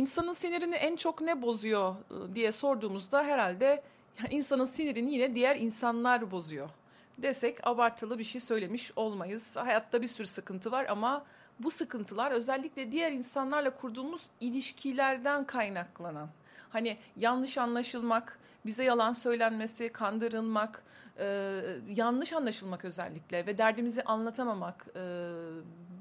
insanın 0.00 0.32
sinirini 0.32 0.74
en 0.74 0.96
çok 0.96 1.20
ne 1.20 1.42
bozuyor 1.42 1.94
e, 1.94 2.34
diye 2.34 2.52
sorduğumuzda 2.52 3.22
herhalde 3.22 3.82
insanın 4.30 4.64
sinirini 4.64 5.12
yine 5.12 5.34
diğer 5.34 5.56
insanlar 5.56 6.30
bozuyor 6.30 6.70
desek 7.22 7.66
abartılı 7.66 8.18
bir 8.18 8.24
şey 8.24 8.40
söylemiş 8.40 8.92
olmayız. 8.96 9.56
Hayatta 9.56 10.02
bir 10.02 10.06
sürü 10.06 10.26
sıkıntı 10.26 10.70
var 10.72 10.86
ama 10.88 11.24
bu 11.60 11.70
sıkıntılar 11.70 12.30
özellikle 12.32 12.92
diğer 12.92 13.12
insanlarla 13.12 13.76
kurduğumuz 13.76 14.30
ilişkilerden 14.40 15.44
kaynaklanan. 15.44 16.28
Hani 16.70 16.96
yanlış 17.16 17.58
anlaşılmak, 17.58 18.38
bize 18.66 18.84
yalan 18.84 19.12
söylenmesi, 19.12 19.88
kandırılmak, 19.88 20.82
e, 21.18 21.26
yanlış 21.88 22.32
anlaşılmak 22.32 22.84
özellikle 22.84 23.46
ve 23.46 23.58
derdimizi 23.58 24.02
anlatamamak, 24.02 24.86
e, 24.96 25.00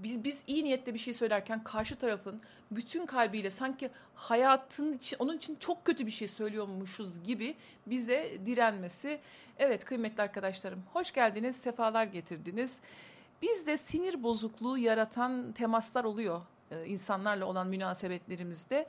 biz 0.03 0.23
biz 0.23 0.43
iyi 0.47 0.63
niyetle 0.63 0.93
bir 0.93 0.99
şey 0.99 1.13
söylerken 1.13 1.63
karşı 1.63 1.95
tarafın 1.95 2.41
bütün 2.71 3.05
kalbiyle 3.05 3.49
sanki 3.49 3.89
hayatın 4.15 4.93
için 4.93 5.17
onun 5.19 5.37
için 5.37 5.55
çok 5.55 5.85
kötü 5.85 6.05
bir 6.05 6.11
şey 6.11 6.27
söylüyormuşuz 6.27 7.23
gibi 7.23 7.55
bize 7.87 8.37
direnmesi. 8.45 9.19
Evet 9.57 9.85
kıymetli 9.85 10.23
arkadaşlarım, 10.23 10.83
hoş 10.93 11.11
geldiniz, 11.11 11.55
sefalar 11.55 12.05
getirdiniz. 12.05 12.79
Bizde 13.41 13.77
sinir 13.77 14.23
bozukluğu 14.23 14.77
yaratan 14.77 15.51
temaslar 15.51 16.03
oluyor 16.03 16.41
e, 16.71 16.85
insanlarla 16.85 17.45
olan 17.45 17.67
münasebetlerimizde. 17.67 18.87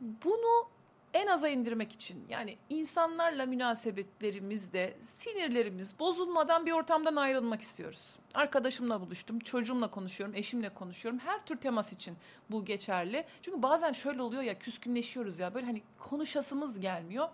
Bunu 0.00 0.68
en 1.14 1.26
aza 1.26 1.48
indirmek 1.48 1.92
için 1.92 2.24
yani 2.28 2.56
insanlarla 2.70 3.46
münasebetlerimizde 3.46 4.96
sinirlerimiz 5.00 5.98
bozulmadan 5.98 6.66
bir 6.66 6.72
ortamdan 6.72 7.16
ayrılmak 7.16 7.62
istiyoruz. 7.62 8.16
Arkadaşımla 8.34 9.00
buluştum, 9.00 9.38
çocuğumla 9.38 9.90
konuşuyorum, 9.90 10.34
eşimle 10.36 10.68
konuşuyorum. 10.68 11.20
Her 11.20 11.46
tür 11.46 11.56
temas 11.56 11.92
için 11.92 12.16
bu 12.50 12.64
geçerli. 12.64 13.24
Çünkü 13.42 13.62
bazen 13.62 13.92
şöyle 13.92 14.22
oluyor 14.22 14.42
ya 14.42 14.58
küskünleşiyoruz 14.58 15.38
ya 15.38 15.54
böyle 15.54 15.66
hani 15.66 15.82
konuşasımız 15.98 16.80
gelmiyor. 16.80 17.28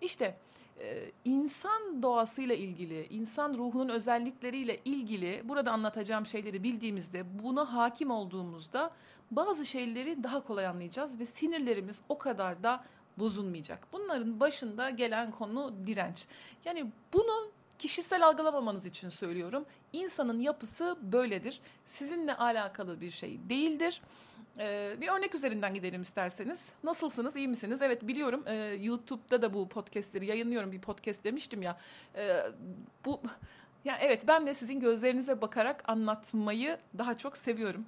İşte 0.00 0.36
insan 1.24 2.02
doğasıyla 2.02 2.54
ilgili, 2.54 3.06
insan 3.10 3.54
ruhunun 3.54 3.88
özellikleriyle 3.88 4.80
ilgili 4.84 5.42
burada 5.44 5.72
anlatacağım 5.72 6.26
şeyleri 6.26 6.62
bildiğimizde, 6.62 7.42
buna 7.42 7.74
hakim 7.74 8.10
olduğumuzda 8.10 8.90
bazı 9.30 9.66
şeyleri 9.66 10.22
daha 10.22 10.40
kolay 10.40 10.66
anlayacağız 10.66 11.20
ve 11.20 11.24
sinirlerimiz 11.24 12.02
o 12.08 12.18
kadar 12.18 12.62
da 12.62 12.84
bozulmayacak. 13.16 13.86
Bunların 13.92 14.40
başında 14.40 14.90
gelen 14.90 15.30
konu 15.30 15.72
direnç. 15.86 16.26
Yani 16.64 16.86
bunu 17.12 17.50
kişisel 17.78 18.26
algılamamanız 18.26 18.86
için 18.86 19.08
söylüyorum. 19.08 19.66
İnsanın 19.92 20.40
yapısı 20.40 20.96
böyledir. 21.02 21.60
Sizinle 21.84 22.36
alakalı 22.36 23.00
bir 23.00 23.10
şey 23.10 23.38
değildir. 23.48 24.02
Ee, 24.58 24.96
bir 25.00 25.08
örnek 25.08 25.34
üzerinden 25.34 25.74
gidelim 25.74 26.02
isterseniz. 26.02 26.72
Nasılsınız, 26.84 27.36
iyi 27.36 27.48
misiniz? 27.48 27.82
Evet 27.82 28.06
biliyorum 28.06 28.44
e, 28.46 28.54
YouTube'da 28.80 29.42
da 29.42 29.54
bu 29.54 29.68
podcastleri 29.68 30.26
yayınlıyorum. 30.26 30.72
Bir 30.72 30.80
podcast 30.80 31.24
demiştim 31.24 31.62
ya. 31.62 31.78
E, 32.16 32.42
bu 33.04 33.20
yani 33.84 33.98
evet 34.00 34.28
ben 34.28 34.46
de 34.46 34.54
sizin 34.54 34.80
gözlerinize 34.80 35.40
bakarak 35.40 35.82
anlatmayı 35.88 36.78
daha 36.98 37.16
çok 37.16 37.36
seviyorum. 37.36 37.86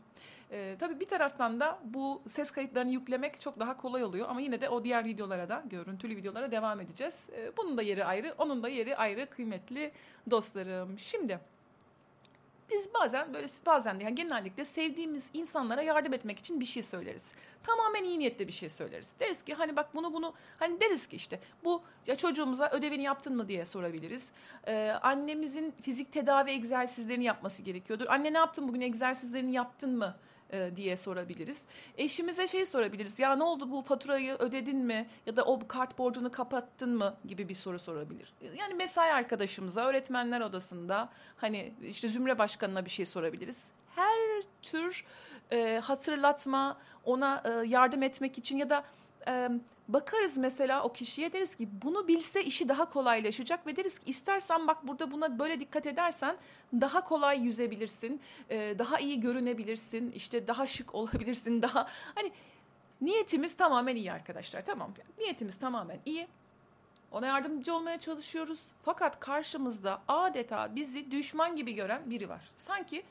E, 0.51 0.77
tabii 0.79 1.01
bir 1.01 1.09
taraftan 1.09 1.61
da 1.61 1.79
bu 1.85 2.23
ses 2.29 2.51
kayıtlarını 2.51 2.91
yüklemek 2.91 3.41
çok 3.41 3.61
daha 3.61 3.77
kolay 3.77 4.05
oluyor 4.05 4.29
ama 4.29 4.41
yine 4.41 4.61
de 4.61 4.69
o 4.69 4.85
diğer 4.85 5.05
videolara 5.05 5.49
da 5.49 5.63
görüntülü 5.71 6.17
videolara 6.17 6.51
devam 6.51 6.81
edeceğiz. 6.81 7.31
E, 7.37 7.57
bunun 7.57 7.79
da 7.79 7.83
yeri 7.83 8.05
ayrı, 8.05 8.35
onun 8.39 8.63
da 8.63 8.69
yeri 8.69 8.97
ayrı 8.97 9.27
kıymetli 9.31 9.93
dostlarım. 10.31 10.99
Şimdi 10.99 11.41
biz 12.71 12.95
bazen 12.95 13.35
böyle 13.35 13.47
bazen 13.67 14.01
de 14.01 14.05
yani 14.05 14.15
genellikle 14.15 14.65
sevdiğimiz 14.65 15.31
insanlara 15.33 15.83
yardım 15.83 16.13
etmek 16.13 16.39
için 16.39 16.61
bir 16.61 16.65
şey 16.65 16.83
söyleriz. 16.83 17.33
Tamamen 17.67 18.05
iyi 18.05 18.19
niyetle 18.19 18.47
bir 18.47 18.53
şey 18.53 18.69
söyleriz. 18.69 19.15
Deriz 19.21 19.43
ki 19.43 19.55
hani 19.55 19.77
bak 19.77 19.95
bunu 19.95 20.13
bunu 20.13 20.35
hani 20.59 20.81
deriz 20.81 21.07
ki 21.07 21.17
işte 21.17 21.41
bu 21.65 21.83
ya 22.07 22.17
çocuğumuza 22.17 22.71
ödevini 22.71 23.03
yaptın 23.03 23.37
mı 23.37 23.49
diye 23.49 23.67
sorabiliriz. 23.67 24.33
Ee, 24.67 24.91
annemizin 25.03 25.75
fizik 25.83 26.13
tedavi 26.13 26.51
egzersizlerini 26.51 27.25
yapması 27.25 27.63
gerekiyordur. 27.63 28.07
Anne 28.09 28.33
ne 28.33 28.39
yaptın 28.39 28.69
bugün 28.69 28.81
egzersizlerini 28.81 29.53
yaptın 29.53 29.99
mı? 29.99 30.15
E, 30.53 30.77
diye 30.77 30.97
sorabiliriz. 30.97 31.65
Eşimize 31.99 32.49
şey 32.49 32.67
sorabiliriz. 32.67 33.19
Ya 33.19 33.37
ne 33.37 33.43
oldu 33.43 33.71
bu 33.71 33.83
faturayı 33.83 34.35
ödedin 34.39 34.79
mi? 34.79 35.09
Ya 35.27 35.37
da 35.37 35.45
o 35.45 35.69
kart 35.69 35.99
borcunu 35.99 36.31
kapattın 36.31 36.97
mı? 36.97 37.15
Gibi 37.25 37.49
bir 37.49 37.55
soru 37.55 37.79
sorabilir. 37.79 38.33
Yani 38.59 38.75
mesai 38.75 39.13
arkadaşımıza, 39.13 39.85
öğretmenler 39.85 40.41
odasında 40.41 41.09
hani 41.37 41.75
işte 41.83 42.09
zümre 42.09 42.39
başkanına 42.39 42.85
bir 42.85 42.91
şey 42.91 43.07
sorabiliriz. 43.07 43.69
Her 43.97 44.43
tür 44.63 45.05
e, 45.53 45.81
hatırlatma, 45.85 46.79
ona 47.05 47.43
e, 47.45 47.69
yardım 47.69 48.03
etmek 48.03 48.39
için 48.39 48.59
ya 48.59 48.71
da 48.71 48.85
e, 49.29 49.49
bakarız 49.89 50.37
mesela 50.37 50.83
o 50.83 50.93
kişiye 50.93 51.33
deriz 51.33 51.55
ki 51.55 51.69
bunu 51.83 52.09
bilse 52.09 52.45
işi 52.45 52.69
daha 52.69 52.91
kolaylaşacak 52.91 53.67
ve 53.67 53.77
deriz 53.77 53.99
ki 53.99 54.11
istersen 54.11 54.67
bak 54.67 54.87
burada 54.87 55.13
buna 55.13 55.39
böyle 55.39 55.61
dikkat 55.61 55.87
edersen 55.87 56.37
daha 56.73 57.05
kolay 57.05 57.41
yüzebilirsin, 57.41 58.21
e, 58.51 58.79
daha 58.79 58.99
iyi 58.99 59.21
görünebilirsin, 59.21 60.13
işte 60.13 60.49
daha 60.49 60.67
şık 60.67 60.95
olabilirsin, 60.95 61.63
daha 61.63 61.89
hani 62.15 62.33
niyetimiz 63.01 63.57
tamamen 63.57 63.97
iyi 63.97 64.13
arkadaşlar 64.13 64.65
tamam 64.65 64.95
niyetimiz 65.19 65.57
tamamen 65.57 65.99
iyi. 66.05 66.29
Ona 67.13 67.27
yardımcı 67.27 67.75
olmaya 67.75 67.99
çalışıyoruz. 67.99 68.63
Fakat 68.83 69.21
karşımızda 69.21 70.03
adeta 70.09 70.77
bizi 70.77 71.11
düşman 71.11 71.57
gibi 71.57 71.75
gören 71.75 72.11
biri 72.11 72.29
var. 72.29 72.51
Sanki 72.57 73.03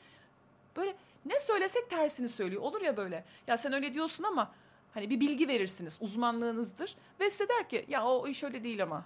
böyle 0.76 0.96
ne 1.24 1.38
söylesek 1.40 1.90
tersini 1.90 2.28
söylüyor. 2.28 2.62
Olur 2.62 2.80
ya 2.80 2.96
böyle. 2.96 3.24
Ya 3.46 3.56
sen 3.56 3.72
öyle 3.72 3.92
diyorsun 3.92 4.24
ama 4.24 4.50
Hani 4.94 5.10
bir 5.10 5.20
bilgi 5.20 5.48
verirsiniz, 5.48 5.98
uzmanlığınızdır 6.00 6.96
ve 7.20 7.30
size 7.30 7.48
der 7.48 7.68
ki 7.68 7.84
ya 7.88 8.04
o 8.04 8.28
iş 8.28 8.44
öyle 8.44 8.64
değil 8.64 8.82
ama. 8.82 9.04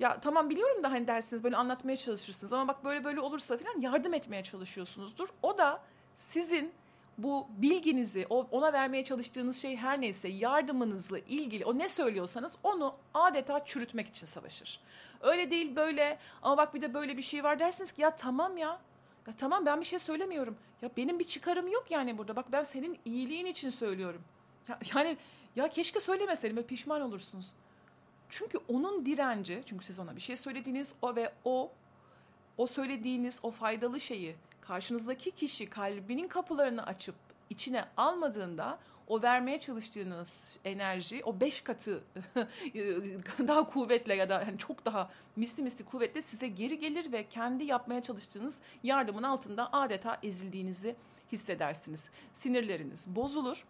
Ya 0.00 0.20
tamam 0.20 0.50
biliyorum 0.50 0.82
da 0.82 0.90
hani 0.90 1.06
dersiniz 1.06 1.44
böyle 1.44 1.56
anlatmaya 1.56 1.96
çalışırsınız 1.96 2.52
ama 2.52 2.68
bak 2.68 2.84
böyle 2.84 3.04
böyle 3.04 3.20
olursa 3.20 3.56
falan 3.56 3.80
yardım 3.80 4.14
etmeye 4.14 4.42
çalışıyorsunuzdur. 4.42 5.28
O 5.42 5.58
da 5.58 5.82
sizin 6.16 6.72
bu 7.18 7.46
bilginizi 7.50 8.26
ona 8.28 8.72
vermeye 8.72 9.04
çalıştığınız 9.04 9.62
şey 9.62 9.76
her 9.76 10.00
neyse 10.00 10.28
yardımınızla 10.28 11.18
ilgili 11.18 11.64
o 11.64 11.78
ne 11.78 11.88
söylüyorsanız 11.88 12.58
onu 12.62 12.94
adeta 13.14 13.64
çürütmek 13.64 14.08
için 14.08 14.26
savaşır. 14.26 14.80
Öyle 15.20 15.50
değil 15.50 15.76
böyle 15.76 16.18
ama 16.42 16.56
bak 16.56 16.74
bir 16.74 16.82
de 16.82 16.94
böyle 16.94 17.16
bir 17.16 17.22
şey 17.22 17.44
var 17.44 17.58
dersiniz 17.58 17.92
ki 17.92 18.02
ya 18.02 18.16
tamam 18.16 18.56
ya 18.56 18.80
ya 19.26 19.34
tamam 19.36 19.66
ben 19.66 19.80
bir 19.80 19.86
şey 19.86 19.98
söylemiyorum. 19.98 20.56
Ya 20.82 20.90
benim 20.96 21.18
bir 21.18 21.24
çıkarım 21.24 21.68
yok 21.68 21.86
yani 21.90 22.18
burada. 22.18 22.36
Bak 22.36 22.52
ben 22.52 22.62
senin 22.62 22.98
iyiliğin 23.04 23.46
için 23.46 23.70
söylüyorum. 23.70 24.22
Ya, 24.68 24.78
yani 24.94 25.16
ya 25.56 25.68
keşke 25.68 26.00
söylemeseydim 26.00 26.56
ve 26.56 26.62
pişman 26.62 27.00
olursunuz. 27.00 27.52
Çünkü 28.28 28.58
onun 28.68 29.06
direnci, 29.06 29.62
çünkü 29.66 29.84
siz 29.84 29.98
ona 29.98 30.16
bir 30.16 30.20
şey 30.20 30.36
söylediğiniz 30.36 30.94
o 31.02 31.16
ve 31.16 31.32
o 31.44 31.72
o 32.56 32.66
söylediğiniz 32.66 33.40
o 33.42 33.50
faydalı 33.50 34.00
şeyi 34.00 34.36
karşınızdaki 34.60 35.30
kişi 35.30 35.70
kalbinin 35.70 36.28
kapılarını 36.28 36.86
açıp 36.86 37.14
içine 37.50 37.84
almadığında 37.96 38.78
o 39.06 39.22
vermeye 39.22 39.60
çalıştığınız 39.60 40.58
enerji 40.64 41.22
o 41.24 41.40
beş 41.40 41.60
katı 41.60 42.04
daha 43.48 43.66
kuvvetle 43.66 44.14
ya 44.14 44.28
da 44.28 44.42
yani 44.42 44.58
çok 44.58 44.84
daha 44.84 45.10
misli 45.36 45.62
misli 45.62 45.84
kuvvetle 45.84 46.22
size 46.22 46.48
geri 46.48 46.78
gelir 46.78 47.12
ve 47.12 47.28
kendi 47.28 47.64
yapmaya 47.64 48.02
çalıştığınız 48.02 48.58
yardımın 48.82 49.22
altında 49.22 49.72
adeta 49.72 50.18
ezildiğinizi 50.22 50.96
hissedersiniz. 51.32 52.10
Sinirleriniz 52.34 53.16
bozulur 53.16 53.64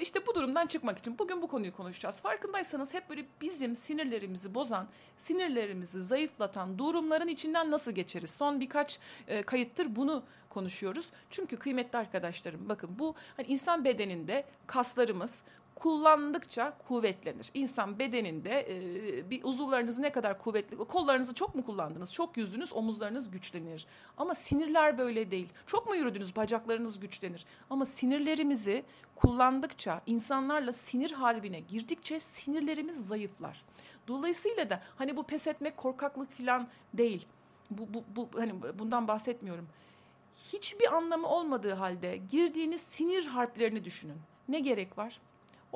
işte 0.00 0.26
bu 0.26 0.34
durumdan 0.34 0.66
çıkmak 0.66 0.98
için 0.98 1.18
bugün 1.18 1.42
bu 1.42 1.48
konuyu 1.48 1.76
konuşacağız. 1.76 2.20
Farkındaysanız 2.20 2.94
hep 2.94 3.10
böyle 3.10 3.26
bizim 3.40 3.76
sinirlerimizi 3.76 4.54
bozan, 4.54 4.86
sinirlerimizi 5.16 6.02
zayıflatan 6.02 6.78
durumların 6.78 7.28
içinden 7.28 7.70
nasıl 7.70 7.92
geçeriz? 7.92 8.30
Son 8.30 8.60
birkaç 8.60 8.98
e, 9.28 9.42
kayıttır 9.42 9.96
bunu 9.96 10.22
konuşuyoruz. 10.50 11.10
Çünkü 11.30 11.56
kıymetli 11.56 11.98
arkadaşlarım 11.98 12.68
bakın 12.68 12.90
bu 12.98 13.14
hani 13.36 13.46
insan 13.46 13.84
bedeninde 13.84 14.44
kaslarımız 14.66 15.42
kullandıkça 15.76 16.78
kuvvetlenir. 16.88 17.50
İnsan 17.54 17.98
bedeninde 17.98 18.66
e, 18.70 19.30
bir 19.30 19.44
uzuvlarınız 19.44 19.98
ne 19.98 20.12
kadar 20.12 20.38
kuvvetli, 20.38 20.76
kollarınızı 20.76 21.34
çok 21.34 21.54
mu 21.54 21.64
kullandınız, 21.64 22.12
çok 22.12 22.36
yüzdünüz, 22.36 22.72
omuzlarınız 22.72 23.30
güçlenir. 23.30 23.86
Ama 24.16 24.34
sinirler 24.34 24.98
böyle 24.98 25.30
değil. 25.30 25.48
Çok 25.66 25.88
mu 25.88 25.96
yürüdünüz, 25.96 26.36
bacaklarınız 26.36 27.00
güçlenir. 27.00 27.44
Ama 27.70 27.86
sinirlerimizi 27.86 28.84
kullandıkça, 29.16 30.02
insanlarla 30.06 30.72
sinir 30.72 31.10
harbine 31.10 31.60
girdikçe 31.60 32.20
sinirlerimiz 32.20 33.06
zayıflar. 33.06 33.64
Dolayısıyla 34.08 34.70
da 34.70 34.82
hani 34.96 35.16
bu 35.16 35.22
pes 35.22 35.46
etmek 35.46 35.76
korkaklık 35.76 36.32
falan 36.32 36.68
değil. 36.94 37.26
Bu, 37.70 37.94
bu, 37.94 38.04
bu 38.16 38.28
hani 38.40 38.54
bundan 38.78 39.08
bahsetmiyorum. 39.08 39.68
Hiçbir 40.52 40.94
anlamı 40.94 41.28
olmadığı 41.28 41.72
halde 41.72 42.16
girdiğiniz 42.16 42.80
sinir 42.80 43.26
harplerini 43.26 43.84
düşünün. 43.84 44.18
Ne 44.48 44.60
gerek 44.60 44.98
var? 44.98 45.20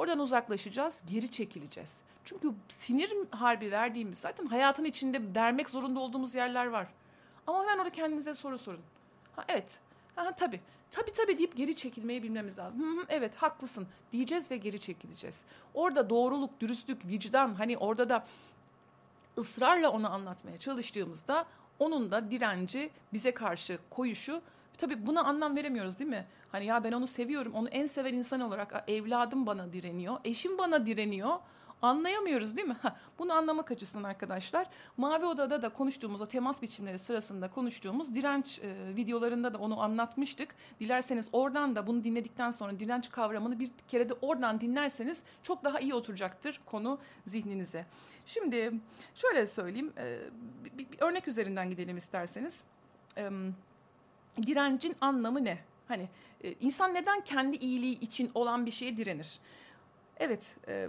Oradan 0.01 0.19
uzaklaşacağız, 0.19 1.03
geri 1.11 1.31
çekileceğiz. 1.31 2.01
Çünkü 2.25 2.53
sinir 2.69 3.13
harbi 3.31 3.71
verdiğimiz 3.71 4.19
zaten 4.19 4.47
hayatın 4.47 4.85
içinde 4.85 5.35
dermek 5.35 5.71
zorunda 5.71 6.01
olduğumuz 6.01 6.35
yerler 6.35 6.67
var. 6.67 6.87
Ama 7.47 7.63
hemen 7.63 7.79
orada 7.79 7.91
kendinize 7.91 8.35
soru 8.35 8.59
sorun. 8.59 8.81
Ha 9.37 9.45
evet, 9.49 9.81
ha, 10.17 10.35
tabii 10.35 10.61
tabii 10.91 11.13
tabii 11.13 11.39
deyip 11.39 11.57
geri 11.57 11.77
çekilmeyi 11.77 12.23
bilmemiz 12.23 12.59
lazım. 12.59 12.81
Hı 12.81 13.01
hı, 13.01 13.05
evet 13.09 13.35
haklısın 13.37 13.89
diyeceğiz 14.13 14.51
ve 14.51 14.57
geri 14.57 14.81
çekileceğiz. 14.81 15.45
Orada 15.75 16.11
doğruluk, 16.11 16.61
dürüstlük, 16.61 17.07
vicdan 17.07 17.55
hani 17.55 17.79
orada 17.79 18.09
da 18.09 18.27
ısrarla 19.39 19.91
onu 19.91 20.13
anlatmaya 20.13 20.59
çalıştığımızda 20.59 21.47
onun 21.79 22.11
da 22.11 22.31
direnci 22.31 22.91
bize 23.13 23.35
karşı 23.35 23.79
koyuşu 23.91 24.43
tabii 24.81 25.07
buna 25.07 25.25
anlam 25.25 25.57
veremiyoruz 25.57 25.99
değil 25.99 26.11
mi? 26.11 26.27
Hani 26.53 26.67
ya 26.67 26.85
ben 26.85 26.93
onu 26.93 27.07
seviyorum. 27.07 27.55
Onu 27.55 27.69
en 27.69 27.87
seven 27.87 28.15
insan 28.15 28.41
olarak 28.41 28.85
evladım 28.89 29.47
bana 29.47 29.73
direniyor. 29.73 30.17
Eşim 30.25 30.59
bana 30.59 30.87
direniyor. 30.87 31.39
Anlayamıyoruz 31.83 32.57
değil 32.57 32.69
mi? 32.69 32.77
Bunu 33.19 33.33
anlamak 33.33 33.71
açısından 33.71 34.05
arkadaşlar 34.05 34.67
Mavi 34.97 35.25
Oda'da 35.25 35.63
da 35.63 35.69
konuştuğumuz 35.69 36.21
o 36.21 36.27
temas 36.27 36.63
biçimleri 36.63 36.99
sırasında 36.99 37.51
konuştuğumuz 37.51 38.15
direnç 38.15 38.59
e, 38.59 38.97
videolarında 38.97 39.55
da 39.55 39.59
onu 39.59 39.81
anlatmıştık. 39.81 40.55
Dilerseniz 40.81 41.29
oradan 41.33 41.77
da 41.77 41.87
bunu 41.87 42.05
dinledikten 42.05 42.51
sonra 42.51 42.81
direnç 42.81 43.11
kavramını 43.11 43.59
bir 43.59 43.71
kere 43.89 44.09
de 44.09 44.15
oradan 44.23 44.61
dinlerseniz 44.61 45.23
çok 45.43 45.65
daha 45.65 45.81
iyi 45.81 45.95
oturacaktır 45.95 46.61
konu 46.67 46.99
zihninize. 47.27 47.87
Şimdi 48.27 48.73
şöyle 49.15 49.47
söyleyeyim 49.47 49.93
e, 49.99 50.19
bir, 50.65 50.79
bir 50.79 51.01
örnek 51.01 51.29
üzerinden 51.29 51.71
gidelim 51.71 51.97
isterseniz. 51.97 52.63
E, 53.17 53.31
direncin 54.47 54.97
anlamı 55.01 55.45
ne? 55.45 55.59
Hani 55.89 56.09
e, 56.45 56.55
insan 56.61 56.95
neden 56.95 57.21
kendi 57.21 57.57
iyiliği 57.57 58.01
için 58.01 58.31
olan 58.35 58.67
bir 58.67 58.71
şeye 58.71 58.97
direnir? 58.97 59.39
Evet, 60.17 60.57
e, 60.69 60.89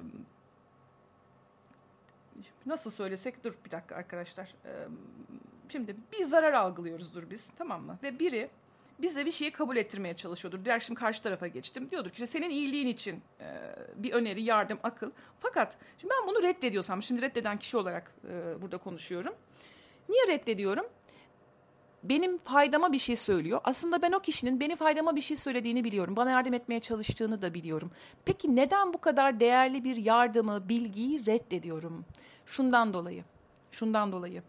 nasıl 2.65 2.91
söylesek 2.91 3.43
dur 3.43 3.53
bir 3.65 3.71
dakika 3.71 3.95
arkadaşlar. 3.95 4.45
E, 4.45 4.71
şimdi 5.69 5.95
bir 6.11 6.23
zarar 6.23 6.53
algılıyoruzdur 6.53 7.29
biz 7.29 7.47
tamam 7.57 7.83
mı? 7.83 7.97
Ve 8.03 8.19
biri 8.19 8.49
bize 8.99 9.25
bir 9.25 9.31
şeyi 9.31 9.51
kabul 9.51 9.77
ettirmeye 9.77 10.15
çalışıyordur. 10.15 10.65
Diğer 10.65 10.79
şimdi 10.79 10.99
karşı 10.99 11.23
tarafa 11.23 11.47
geçtim. 11.47 11.89
Diyordur 11.89 12.09
ki 12.09 12.13
işte 12.13 12.25
senin 12.25 12.49
iyiliğin 12.49 12.88
için 12.88 13.21
bir 13.95 14.13
öneri, 14.13 14.43
yardım, 14.43 14.79
akıl. 14.83 15.11
Fakat 15.39 15.77
şimdi 15.97 16.13
ben 16.19 16.27
bunu 16.27 16.43
reddediyorsam, 16.43 17.03
şimdi 17.03 17.21
reddeden 17.21 17.57
kişi 17.57 17.77
olarak 17.77 18.15
burada 18.61 18.77
konuşuyorum. 18.77 19.33
Niye 20.09 20.27
reddediyorum? 20.27 20.85
Benim 22.03 22.38
faydama 22.38 22.92
bir 22.92 22.98
şey 22.98 23.15
söylüyor. 23.15 23.62
Aslında 23.63 24.01
ben 24.01 24.12
o 24.12 24.19
kişinin 24.19 24.59
benim 24.59 24.75
faydama 24.75 25.15
bir 25.15 25.21
şey 25.21 25.38
söylediğini 25.38 25.83
biliyorum. 25.83 26.15
Bana 26.15 26.31
yardım 26.31 26.53
etmeye 26.53 26.80
çalıştığını 26.80 27.42
da 27.42 27.53
biliyorum. 27.53 27.92
Peki 28.25 28.56
neden 28.56 28.94
bu 28.94 28.98
kadar 28.98 29.39
değerli 29.39 29.83
bir 29.83 29.98
yardımı, 29.98 30.69
bilgiyi 30.69 31.25
reddediyorum? 31.25 32.06
Şundan 32.45 32.94
dolayı. 32.94 33.24
Şundan 33.71 34.12
dolayı. 34.12 34.44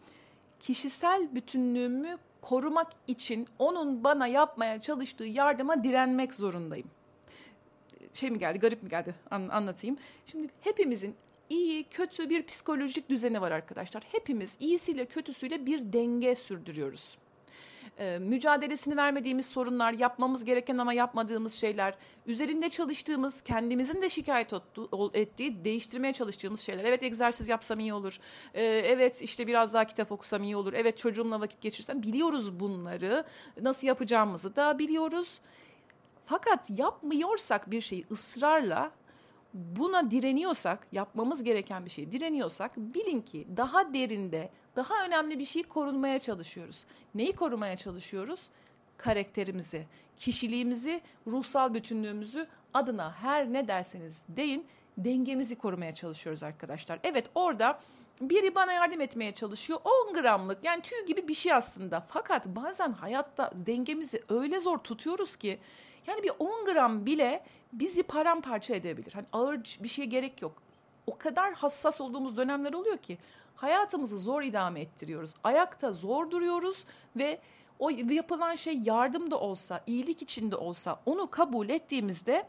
Kişisel 0.61 1.35
bütünlüğümü 1.35 2.19
korumak 2.41 2.93
için 3.07 3.49
onun 3.59 4.05
bana 4.05 4.27
yapmaya 4.27 4.81
çalıştığı 4.81 5.25
yardıma 5.25 5.85
direnmek 5.85 6.35
zorundayım. 6.35 6.91
Şey 8.15 8.31
mi 8.31 8.39
geldi, 8.39 8.59
garip 8.59 8.83
mi 8.83 8.89
geldi? 8.89 9.15
An- 9.31 9.49
anlatayım. 9.49 9.97
Şimdi 10.27 10.49
hepimizin 10.61 11.15
iyi, 11.51 11.85
kötü 11.85 12.31
bir 12.31 12.47
psikolojik 12.47 13.09
düzeni 13.09 13.41
var 13.41 13.51
arkadaşlar. 13.51 14.03
Hepimiz 14.13 14.57
iyisiyle 14.61 15.07
kötüsüyle 15.07 15.67
bir 15.67 15.93
denge 15.93 16.35
sürdürüyoruz 16.35 17.19
e, 17.99 18.19
mücadelesini 18.19 18.97
vermediğimiz 18.97 19.47
sorunlar, 19.47 19.93
yapmamız 19.93 20.45
gereken 20.45 20.79
ama 20.79 20.93
yapmadığımız 20.93 21.53
şeyler, 21.53 21.95
üzerinde 22.27 22.71
çalıştığımız, 22.71 23.41
kendimizin 23.41 24.03
de 24.03 24.11
şikayet 24.11 24.53
ettiği, 25.15 25.65
değiştirmeye 25.65 26.13
çalıştığımız 26.13 26.61
şeyler. 26.61 26.85
Evet 26.85 27.03
egzersiz 27.03 27.49
yapsam 27.49 27.81
iyi 27.81 27.95
olur. 27.95 28.19
E, 28.55 28.63
evet 28.65 29.23
işte 29.23 29.47
biraz 29.47 29.75
daha 29.75 29.85
kitap 29.85 30.13
okusam 30.13 30.43
iyi 30.43 30.57
olur. 30.57 30.73
Evet 30.73 30.99
çocuğumla 30.99 31.41
vakit 31.41 31.61
geçirsem 31.61 32.03
biliyoruz 32.03 32.61
bunları. 32.61 33.25
Nasıl 33.61 33.87
yapacağımızı 33.87 34.57
da 34.57 34.79
biliyoruz. 34.79 35.41
Fakat 36.27 36.71
yapmıyorsak 36.71 37.71
bir 37.71 37.81
şeyi 37.81 38.05
ısrarla 38.11 38.91
buna 39.55 40.11
direniyorsak, 40.11 40.87
yapmamız 40.93 41.43
gereken 41.43 41.85
bir 41.85 41.91
şeyi 41.91 42.13
direniyorsak 42.13 42.77
bilin 42.77 43.21
ki 43.21 43.47
daha 43.57 43.95
derinde, 43.95 44.51
daha 44.77 45.05
önemli 45.07 45.39
bir 45.39 45.45
şey 45.45 45.63
korunmaya 45.63 46.19
çalışıyoruz. 46.19 46.85
Neyi 47.15 47.33
korumaya 47.33 47.77
çalışıyoruz? 47.77 48.49
Karakterimizi, 48.97 49.87
kişiliğimizi, 50.17 51.01
ruhsal 51.27 51.75
bütünlüğümüzü 51.75 52.47
adına 52.75 53.13
her 53.13 53.53
ne 53.53 53.69
derseniz 53.69 54.19
deyin 54.29 54.67
dengemizi 54.99 55.57
korumaya 55.57 55.95
çalışıyoruz 55.95 56.43
arkadaşlar. 56.43 57.01
Evet 57.03 57.31
orada 57.35 57.81
biri 58.21 58.55
bana 58.55 58.73
yardım 58.73 59.01
etmeye 59.01 59.35
çalışıyor 59.35 59.79
10 60.09 60.15
gramlık 60.15 60.65
yani 60.65 60.83
tüy 60.83 61.07
gibi 61.07 61.29
bir 61.29 61.35
şey 61.35 61.53
aslında. 61.53 62.01
Fakat 62.01 62.47
bazen 62.47 62.93
hayatta 62.93 63.51
dengemizi 63.55 64.23
öyle 64.29 64.61
zor 64.61 64.79
tutuyoruz 64.79 65.37
ki 65.37 65.59
yani 66.07 66.23
bir 66.23 66.33
10 66.39 66.65
gram 66.65 67.07
bile 67.07 67.45
bizi 67.73 68.03
paramparça 68.03 68.75
edebilir. 68.75 69.13
Hani 69.13 69.27
ağır 69.33 69.61
bir 69.83 69.89
şeye 69.89 70.05
gerek 70.05 70.43
yok. 70.43 70.63
O 71.07 71.19
kadar 71.19 71.55
hassas 71.55 72.01
olduğumuz 72.01 72.37
dönemler 72.37 72.73
oluyor 72.73 72.97
ki 72.97 73.19
hayatımızı 73.55 74.19
zor 74.19 74.43
idame 74.43 74.81
ettiriyoruz. 74.81 75.35
Ayakta 75.45 75.93
zor 75.93 76.31
duruyoruz 76.31 76.85
ve 77.17 77.39
o 77.79 77.91
yapılan 77.91 78.55
şey 78.55 78.79
yardım 78.79 79.31
da 79.31 79.41
olsa, 79.41 79.81
iyilik 79.87 80.23
içinde 80.23 80.57
olsa 80.57 81.01
onu 81.07 81.31
kabul 81.31 81.69
ettiğimizde 81.69 82.47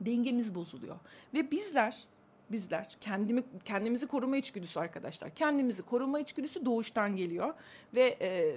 dengemiz 0.00 0.54
bozuluyor. 0.54 0.96
Ve 1.34 1.50
bizler 1.50 2.04
bizler 2.52 2.96
kendimi 3.00 3.42
kendimizi 3.64 4.06
koruma 4.06 4.36
içgüdüsü 4.36 4.80
arkadaşlar. 4.80 5.34
Kendimizi 5.34 5.82
koruma 5.82 6.20
içgüdüsü 6.20 6.64
doğuştan 6.64 7.16
geliyor 7.16 7.54
ve 7.94 8.16
e, 8.20 8.56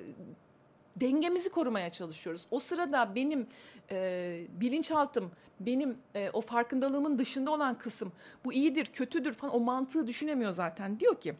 dengemizi 0.95 1.49
korumaya 1.49 1.89
çalışıyoruz. 1.89 2.45
O 2.51 2.59
sırada 2.59 3.15
benim 3.15 3.47
e, 3.91 4.47
bilinçaltım, 4.49 5.31
benim 5.59 5.97
e, 6.15 6.29
o 6.33 6.41
farkındalığımın 6.41 7.19
dışında 7.19 7.51
olan 7.51 7.77
kısım 7.77 8.11
bu 8.45 8.53
iyidir, 8.53 8.85
kötüdür 8.85 9.33
falan 9.33 9.55
o 9.55 9.59
mantığı 9.59 10.07
düşünemiyor 10.07 10.51
zaten. 10.51 10.99
Diyor 10.99 11.19
ki 11.19 11.35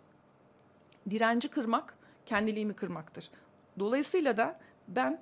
direnci 1.09 1.47
kırmak 1.47 1.97
kendiliğimi 2.25 2.73
kırmaktır. 2.73 3.29
Dolayısıyla 3.79 4.37
da 4.37 4.59
ben 4.87 5.21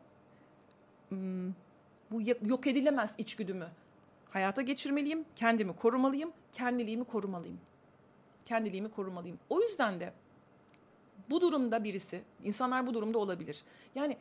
hmm, 1.09 1.49
bu 2.11 2.21
yok 2.45 2.67
edilemez 2.67 3.15
içgüdümü 3.17 3.67
hayata 4.29 4.61
geçirmeliyim, 4.61 5.25
kendimi 5.35 5.75
korumalıyım, 5.75 6.31
kendiliğimi 6.51 7.03
korumalıyım. 7.03 7.59
Kendiliğimi 8.45 8.91
korumalıyım. 8.91 9.39
O 9.49 9.61
yüzden 9.61 9.99
de 9.99 10.13
bu 11.29 11.41
durumda 11.41 11.83
birisi, 11.83 12.21
insanlar 12.43 12.87
bu 12.87 12.93
durumda 12.93 13.19
olabilir. 13.19 13.63
Yani 13.95 14.17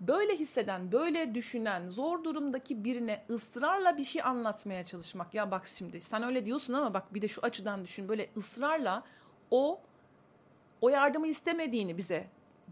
böyle 0.00 0.36
hisseden, 0.36 0.92
böyle 0.92 1.34
düşünen, 1.34 1.88
zor 1.88 2.24
durumdaki 2.24 2.84
birine 2.84 3.24
ısrarla 3.30 3.96
bir 3.96 4.04
şey 4.04 4.22
anlatmaya 4.22 4.84
çalışmak. 4.84 5.34
Ya 5.34 5.50
bak 5.50 5.66
şimdi 5.66 6.00
sen 6.00 6.22
öyle 6.22 6.46
diyorsun 6.46 6.74
ama 6.74 6.94
bak 6.94 7.14
bir 7.14 7.22
de 7.22 7.28
şu 7.28 7.42
açıdan 7.42 7.84
düşün. 7.84 8.08
Böyle 8.08 8.30
ısrarla 8.36 9.02
o 9.50 9.80
o 10.80 10.88
yardımı 10.88 11.26
istemediğini 11.26 11.96
bize 11.96 12.26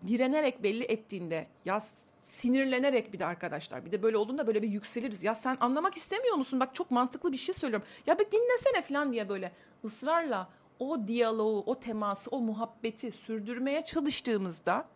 direnerek 0.06 0.62
belli 0.62 0.84
ettiğinde 0.84 1.46
ya 1.64 1.80
sinirlenerek 2.22 3.12
bir 3.12 3.18
de 3.18 3.26
arkadaşlar 3.26 3.84
bir 3.84 3.92
de 3.92 4.02
böyle 4.02 4.16
olduğunda 4.16 4.46
böyle 4.46 4.62
bir 4.62 4.68
yükseliriz. 4.68 5.24
Ya 5.24 5.34
sen 5.34 5.56
anlamak 5.60 5.96
istemiyor 5.96 6.36
musun? 6.36 6.60
Bak 6.60 6.74
çok 6.74 6.90
mantıklı 6.90 7.32
bir 7.32 7.36
şey 7.36 7.54
söylüyorum. 7.54 7.86
Ya 8.06 8.18
bir 8.18 8.26
dinlesene 8.30 8.82
falan 8.82 9.12
diye 9.12 9.28
böyle 9.28 9.52
ısrarla 9.84 10.48
o 10.90 11.08
diyaloğu, 11.08 11.62
o 11.66 11.80
teması, 11.80 12.30
o 12.30 12.40
muhabbeti 12.40 13.12
sürdürmeye 13.12 13.84
çalıştığımızda 13.84 14.88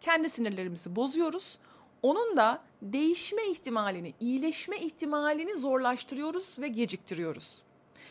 kendi 0.00 0.28
sinirlerimizi 0.28 0.96
bozuyoruz. 0.96 1.58
Onun 2.02 2.36
da 2.36 2.62
değişme 2.82 3.46
ihtimalini, 3.50 4.14
iyileşme 4.20 4.78
ihtimalini 4.78 5.56
zorlaştırıyoruz 5.56 6.58
ve 6.58 6.68
geciktiriyoruz. 6.68 7.62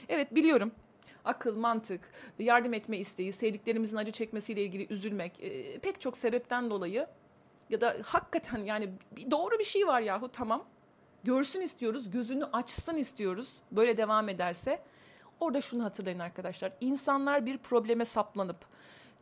Evet 0.10 0.36
biliyorum 0.36 0.72
akıl, 1.26 1.58
mantık, 1.58 2.02
yardım 2.40 2.74
etme 2.74 2.98
isteği, 2.98 3.34
sevdiklerimizin 3.34 3.98
acı 3.98 4.12
çekmesiyle 4.12 4.64
ilgili 4.64 4.88
üzülmek 4.90 5.44
e, 5.44 5.80
pek 5.80 6.02
çok 6.02 6.18
sebepten 6.18 6.70
dolayı 6.70 7.08
ya 7.70 7.82
da 7.82 7.96
hakikaten 8.04 8.58
yani 8.66 8.90
doğru 9.32 9.60
bir 9.60 9.64
şey 9.64 9.88
var 9.88 10.02
yahu 10.02 10.30
tamam. 10.30 10.66
Görsün 11.24 11.62
istiyoruz, 11.62 12.12
gözünü 12.12 12.46
açsın 12.46 12.98
istiyoruz. 12.98 13.58
Böyle 13.72 13.98
devam 13.98 14.30
ederse 14.30 14.80
orada 15.40 15.62
şunu 15.62 15.84
hatırlayın 15.84 16.20
arkadaşlar. 16.20 16.72
İnsanlar 16.82 17.46
bir 17.46 17.58
probleme 17.58 18.06
saplanıp 18.06 18.66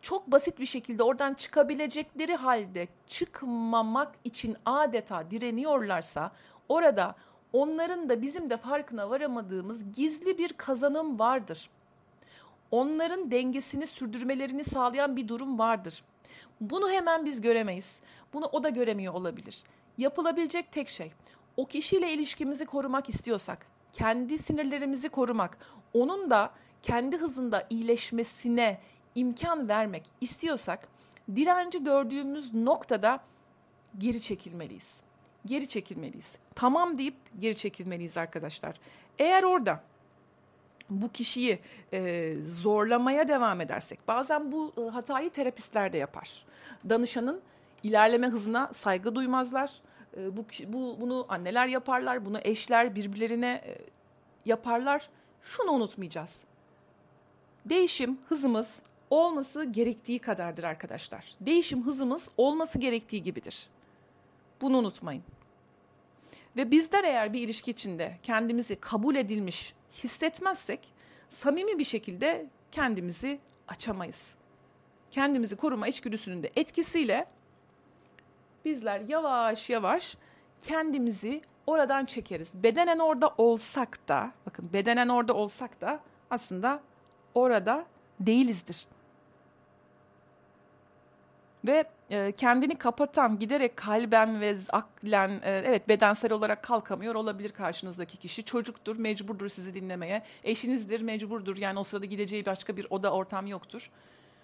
çok 0.02 0.32
basit 0.32 0.60
bir 0.60 0.66
şekilde 0.66 1.04
oradan 1.04 1.34
çıkabilecekleri 1.34 2.36
halde 2.36 2.88
çıkmamak 3.08 4.16
için 4.24 4.58
adeta 4.66 5.32
direniyorlarsa 5.32 6.32
orada 6.70 7.16
onların 7.54 8.10
da 8.10 8.22
bizim 8.22 8.50
de 8.50 8.58
farkına 8.58 9.10
varamadığımız 9.10 9.92
gizli 9.94 10.38
bir 10.38 10.54
kazanım 10.54 11.20
vardır. 11.20 11.70
Onların 12.72 13.32
dengesini 13.32 13.88
sürdürmelerini 13.88 14.64
sağlayan 14.64 15.16
bir 15.16 15.28
durum 15.28 15.60
vardır. 15.60 16.04
Bunu 16.62 16.90
hemen 16.90 17.26
biz 17.26 17.42
göremeyiz. 17.42 18.02
Bunu 18.34 18.46
o 18.46 18.64
da 18.64 18.70
göremiyor 18.70 19.14
olabilir. 19.14 19.64
Yapılabilecek 19.98 20.72
tek 20.72 20.90
şey 20.90 21.12
o 21.58 21.66
kişiyle 21.66 22.14
ilişkimizi 22.14 22.66
korumak 22.66 23.10
istiyorsak, 23.10 23.66
kendi 23.94 24.38
sinirlerimizi 24.38 25.10
korumak, 25.10 25.58
onun 25.94 26.30
da 26.30 26.52
kendi 26.84 27.18
hızında 27.18 27.68
iyileşmesine 27.70 28.80
imkan 29.16 29.70
vermek 29.70 30.04
istiyorsak 30.22 30.88
direnci 31.36 31.84
gördüğümüz 31.84 32.54
noktada 32.54 33.20
geri 33.98 34.22
çekilmeliyiz. 34.22 35.02
geri 35.46 35.68
çekilmeliyiz. 35.68 36.38
Tamam 36.56 36.98
deyip 36.98 37.16
geri 37.40 37.56
çekilmeliyiz 37.56 38.18
arkadaşlar. 38.18 38.76
Eğer 39.20 39.44
orada 39.44 39.84
bu 40.90 41.12
kişiyi 41.12 41.60
e, 41.94 42.34
zorlamaya 42.46 43.28
devam 43.28 43.62
edersek 43.62 44.00
bazen 44.08 44.52
bu 44.52 44.74
e, 44.78 44.90
hatayı 44.90 45.30
terapistler 45.30 45.94
de 45.94 45.98
yapar. 45.98 46.46
Danışanın 46.90 47.42
ilerleme 47.84 48.28
hızına 48.28 48.74
saygı 48.74 49.16
duymazlar. 49.16 49.82
E, 50.18 50.38
bu, 50.38 50.46
bu 50.68 50.98
bunu 51.02 51.26
anneler 51.30 51.68
yaparlar, 51.68 52.26
bunu 52.26 52.40
eşler 52.44 52.96
birbirlerine 52.96 53.62
e, 53.66 53.78
yaparlar. 54.46 55.10
Şunu 55.42 55.72
unutmayacağız. 55.72 56.44
Değişim 57.66 58.18
hızımız 58.30 58.82
olması 59.10 59.64
gerektiği 59.64 60.20
kadardır 60.20 60.64
arkadaşlar. 60.64 61.36
Değişim 61.42 61.86
hızımız 61.86 62.32
olması 62.38 62.80
gerektiği 62.80 63.24
gibidir. 63.24 63.68
Bunu 64.62 64.78
unutmayın. 64.78 65.24
Ve 66.58 66.72
bizler 66.72 67.04
eğer 67.04 67.34
bir 67.34 67.42
ilişki 67.42 67.72
içinde 67.72 68.18
kendimizi 68.24 68.76
kabul 68.76 69.16
edilmiş 69.16 69.74
hissetmezsek 70.04 70.94
samimi 71.30 71.80
bir 71.80 71.84
şekilde 71.84 72.50
kendimizi 72.72 73.40
açamayız. 73.68 74.36
Kendimizi 75.12 75.56
koruma 75.56 75.88
içgüdüsünün 75.88 76.44
de 76.44 76.52
etkisiyle 76.56 77.26
bizler 78.66 79.00
yavaş 79.00 79.70
yavaş 79.70 80.18
kendimizi 80.62 81.42
oradan 81.68 82.06
çekeriz. 82.06 82.52
Bedenen 82.54 83.00
orada 83.00 83.34
olsak 83.38 84.08
da, 84.08 84.32
bakın 84.46 84.70
bedenen 84.74 85.08
orada 85.08 85.34
olsak 85.34 85.82
da 85.82 86.00
aslında 86.30 86.80
orada 87.34 87.86
değilizdir. 88.20 88.88
Ve 91.66 91.86
e, 92.10 92.32
kendini 92.32 92.76
kapatan, 92.76 93.40
giderek 93.40 93.78
kalben 93.78 94.42
ve 94.42 94.58
aklen, 94.72 95.30
e, 95.30 95.62
evet 95.66 95.90
bedensel 95.90 96.32
olarak 96.32 96.64
kalkamıyor 96.64 97.16
olabilir 97.16 97.50
karşınızdaki 97.50 98.18
kişi. 98.18 98.44
Çocuktur, 98.44 98.98
mecburdur 98.98 99.50
sizi 99.50 99.74
dinlemeye. 99.74 100.24
Eşinizdir, 100.44 101.02
mecburdur. 101.02 101.58
Yani 101.58 101.80
o 101.80 101.84
sırada 101.84 102.06
gideceği 102.06 102.46
başka 102.46 102.78
bir 102.78 102.88
oda, 102.90 103.14
ortam 103.14 103.48
yoktur. 103.48 103.92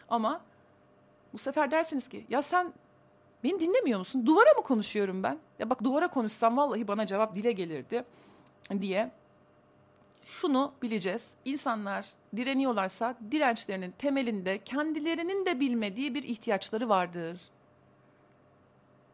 Ama 0.09 0.41
bu 1.33 1.37
sefer 1.37 1.71
dersiniz 1.71 2.07
ki 2.07 2.25
ya 2.29 2.41
sen 2.41 2.73
beni 3.43 3.59
dinlemiyor 3.59 3.99
musun? 3.99 4.25
Duvara 4.25 4.53
mı 4.57 4.63
konuşuyorum 4.63 5.23
ben? 5.23 5.39
Ya 5.59 5.69
bak 5.69 5.83
duvara 5.83 6.07
konuşsam 6.07 6.57
vallahi 6.57 6.87
bana 6.87 7.05
cevap 7.05 7.35
dile 7.35 7.51
gelirdi 7.51 8.03
diye. 8.79 9.11
Şunu 10.25 10.71
bileceğiz. 10.81 11.33
İnsanlar 11.45 12.13
direniyorlarsa 12.35 13.15
dirençlerinin 13.31 13.91
temelinde 13.91 14.57
kendilerinin 14.57 15.45
de 15.45 15.59
bilmediği 15.59 16.15
bir 16.15 16.23
ihtiyaçları 16.23 16.89
vardır. 16.89 17.41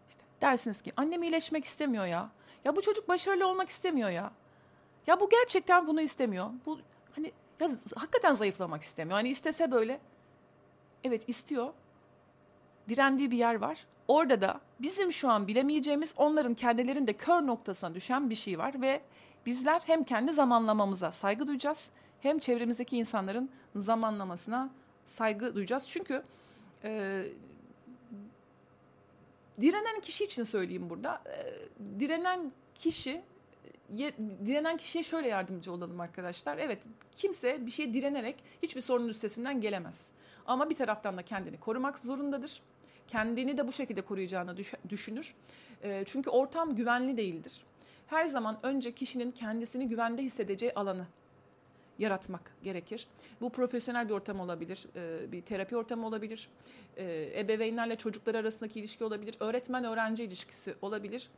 İşte 0.10 0.22
dersiniz 0.42 0.82
ki 0.82 0.94
annem 0.98 1.24
iyileşmek 1.24 1.66
istemiyor 1.66 2.06
ya. 2.06 2.30
Ya 2.66 2.76
bu 2.76 2.82
çocuk 2.82 3.10
başarılı 3.10 3.48
olmak 3.48 3.70
istemiyor 3.70 4.10
ya. 4.10 4.32
Ya 5.08 5.20
bu 5.20 5.30
gerçekten 5.30 5.88
bunu 5.88 6.02
istemiyor. 6.02 6.50
Bu 6.66 6.80
hani 7.16 7.32
ya 7.60 7.70
hakikaten 7.96 8.34
zayıflamak 8.34 8.82
istemiyor. 8.82 9.18
Hani 9.18 9.30
istese 9.30 9.72
böyle 9.72 10.00
evet 11.04 11.30
istiyor. 11.30 11.74
Direndiği 12.90 13.32
bir 13.32 13.38
yer 13.38 13.56
var. 13.56 13.86
Orada 14.10 14.42
da 14.42 14.62
bizim 14.80 15.12
şu 15.14 15.30
an 15.30 15.48
bilemeyeceğimiz 15.48 16.14
onların 16.18 16.54
kendilerinde 16.54 17.14
kör 17.14 17.42
noktasına 17.48 17.94
düşen 17.94 18.30
bir 18.30 18.36
şey 18.36 18.60
var 18.60 18.82
ve 18.82 19.02
bizler 19.46 19.82
hem 19.86 20.04
kendi 20.04 20.32
zamanlamamıza 20.32 21.12
saygı 21.12 21.48
duyacağız 21.48 21.90
hem 22.22 22.40
çevremizdeki 22.40 22.98
insanların 22.98 23.50
zamanlamasına 23.76 24.70
saygı 25.06 25.56
duyacağız. 25.56 25.88
Çünkü 25.90 26.24
e, 26.84 27.24
direnen 29.62 30.02
kişi 30.02 30.24
için 30.24 30.44
söyleyeyim 30.44 30.90
burada. 30.90 31.22
E, 31.26 32.00
direnen 32.00 32.52
kişi 32.76 33.22
ye, 33.94 34.14
direnen 34.46 34.78
kişiye 34.78 35.04
şöyle 35.04 35.28
yardımcı 35.28 35.72
olalım 35.72 36.00
arkadaşlar. 36.00 36.58
Evet 36.58 36.84
kimse 37.16 37.66
bir 37.66 37.72
şeye 37.72 37.94
direnerek 37.94 38.36
hiçbir 38.64 38.82
sorunun 38.82 39.08
üstesinden 39.08 39.62
gelemez. 39.62 40.12
Ama 40.46 40.70
bir 40.70 40.76
taraftan 40.76 41.18
da 41.18 41.24
kendini 41.24 41.60
korumak 41.60 42.00
zorundadır. 42.00 42.62
Kendini 43.10 43.58
de 43.58 43.68
bu 43.68 43.72
şekilde 43.72 44.02
koruyacağını 44.02 44.58
düş, 44.58 44.74
düşünür. 44.90 45.36
E, 45.84 46.04
çünkü 46.06 46.30
ortam 46.30 46.76
güvenli 46.76 47.18
değildir. 47.18 47.64
Her 48.08 48.26
zaman 48.26 48.58
önce 48.64 48.92
kişinin 48.92 49.32
kendisini 49.32 49.88
güvende 49.88 50.22
hissedeceği 50.22 50.74
alanı 50.74 51.06
yaratmak 52.00 52.52
gerekir. 52.64 53.08
Bu 53.42 53.50
profesyonel 53.50 54.10
bir 54.10 54.14
ortam 54.14 54.40
olabilir, 54.40 54.86
e, 54.96 55.32
bir 55.32 55.42
terapi 55.42 55.78
ortamı 55.78 56.08
olabilir, 56.08 56.50
e, 56.98 57.34
ebeveynlerle 57.40 57.96
çocuklar 57.96 58.36
arasındaki 58.36 58.80
ilişki 58.80 59.04
olabilir, 59.04 59.36
öğretmen-öğrenci 59.40 60.24
ilişkisi 60.24 60.76
olabilir. 60.82 61.30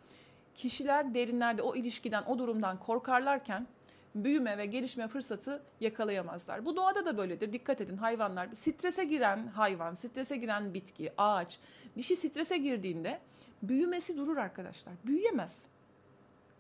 Kişiler 0.56 1.14
derinlerde 1.14 1.62
o 1.62 1.76
ilişkiden, 1.76 2.24
o 2.24 2.40
durumdan 2.40 2.80
korkarlarken 2.80 3.68
büyüme 4.16 4.58
ve 4.58 4.66
gelişme 4.66 5.08
fırsatı 5.08 5.62
yakalayamazlar. 5.80 6.66
Bu 6.66 6.76
doğada 6.76 7.06
da 7.06 7.18
böyledir. 7.18 7.54
Dikkat 7.54 7.82
edin 7.82 7.98
hayvanlar. 7.98 8.50
Strese 8.56 9.04
giren 9.04 9.48
hayvan, 9.48 9.94
strese 9.94 10.38
giren 10.38 10.74
bitki, 10.74 11.14
ağaç 11.18 11.60
bir 11.98 12.02
şey 12.02 12.16
strese 12.16 12.58
girdiğinde 12.58 13.20
büyümesi 13.64 14.18
durur 14.18 14.38
arkadaşlar. 14.38 14.94
Büyüyemez 15.06 15.66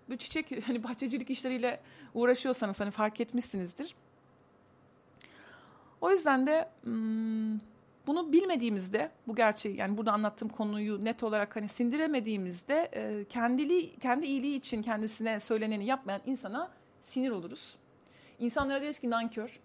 bu 0.10 0.18
çiçek 0.18 0.68
hani 0.68 0.84
bahçecilik 0.84 1.30
işleriyle 1.30 1.80
uğraşıyorsanız 2.14 2.80
hani 2.80 2.92
fark 2.92 3.22
etmişsinizdir. 3.22 3.96
O 6.02 6.12
yüzden 6.12 6.48
de 6.48 6.70
hmm, 6.84 7.60
bunu 8.08 8.32
bilmediğimizde 8.32 9.12
bu 9.28 9.36
gerçeği 9.36 9.78
yani 9.78 9.98
burada 9.98 10.12
anlattığım 10.12 10.50
konuyu 10.50 11.06
net 11.06 11.24
olarak 11.24 11.56
hani 11.56 11.68
sindiremediğimizde 11.68 12.90
e, 12.94 13.26
kendiliği, 13.30 13.96
kendi 14.00 14.26
iyiliği 14.26 14.58
için 14.58 14.82
kendisine 14.82 15.40
söyleneni 15.40 15.86
yapmayan 15.86 16.22
insana 16.26 16.72
sinir 17.02 17.32
oluruz. 17.32 17.76
İnsanlara 18.40 18.82
deriz 18.82 19.00
ki 19.00 19.10
nankör. 19.10 19.60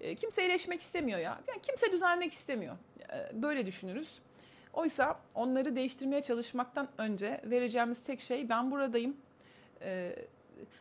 E, 0.00 0.14
kimse 0.14 0.42
iyileşmek 0.42 0.80
istemiyor 0.80 1.18
ya. 1.18 1.40
Yani 1.48 1.62
kimse 1.62 1.92
düzelmek 1.92 2.32
istemiyor. 2.32 2.76
E, 3.12 3.42
böyle 3.42 3.66
düşünürüz. 3.66 4.18
Oysa 4.72 5.20
onları 5.34 5.76
değiştirmeye 5.76 6.22
çalışmaktan 6.22 6.88
önce 6.98 7.40
vereceğimiz 7.44 8.02
tek 8.02 8.20
şey 8.20 8.48
ben 8.48 8.70
buradayım 8.70 9.16
e, 9.82 10.16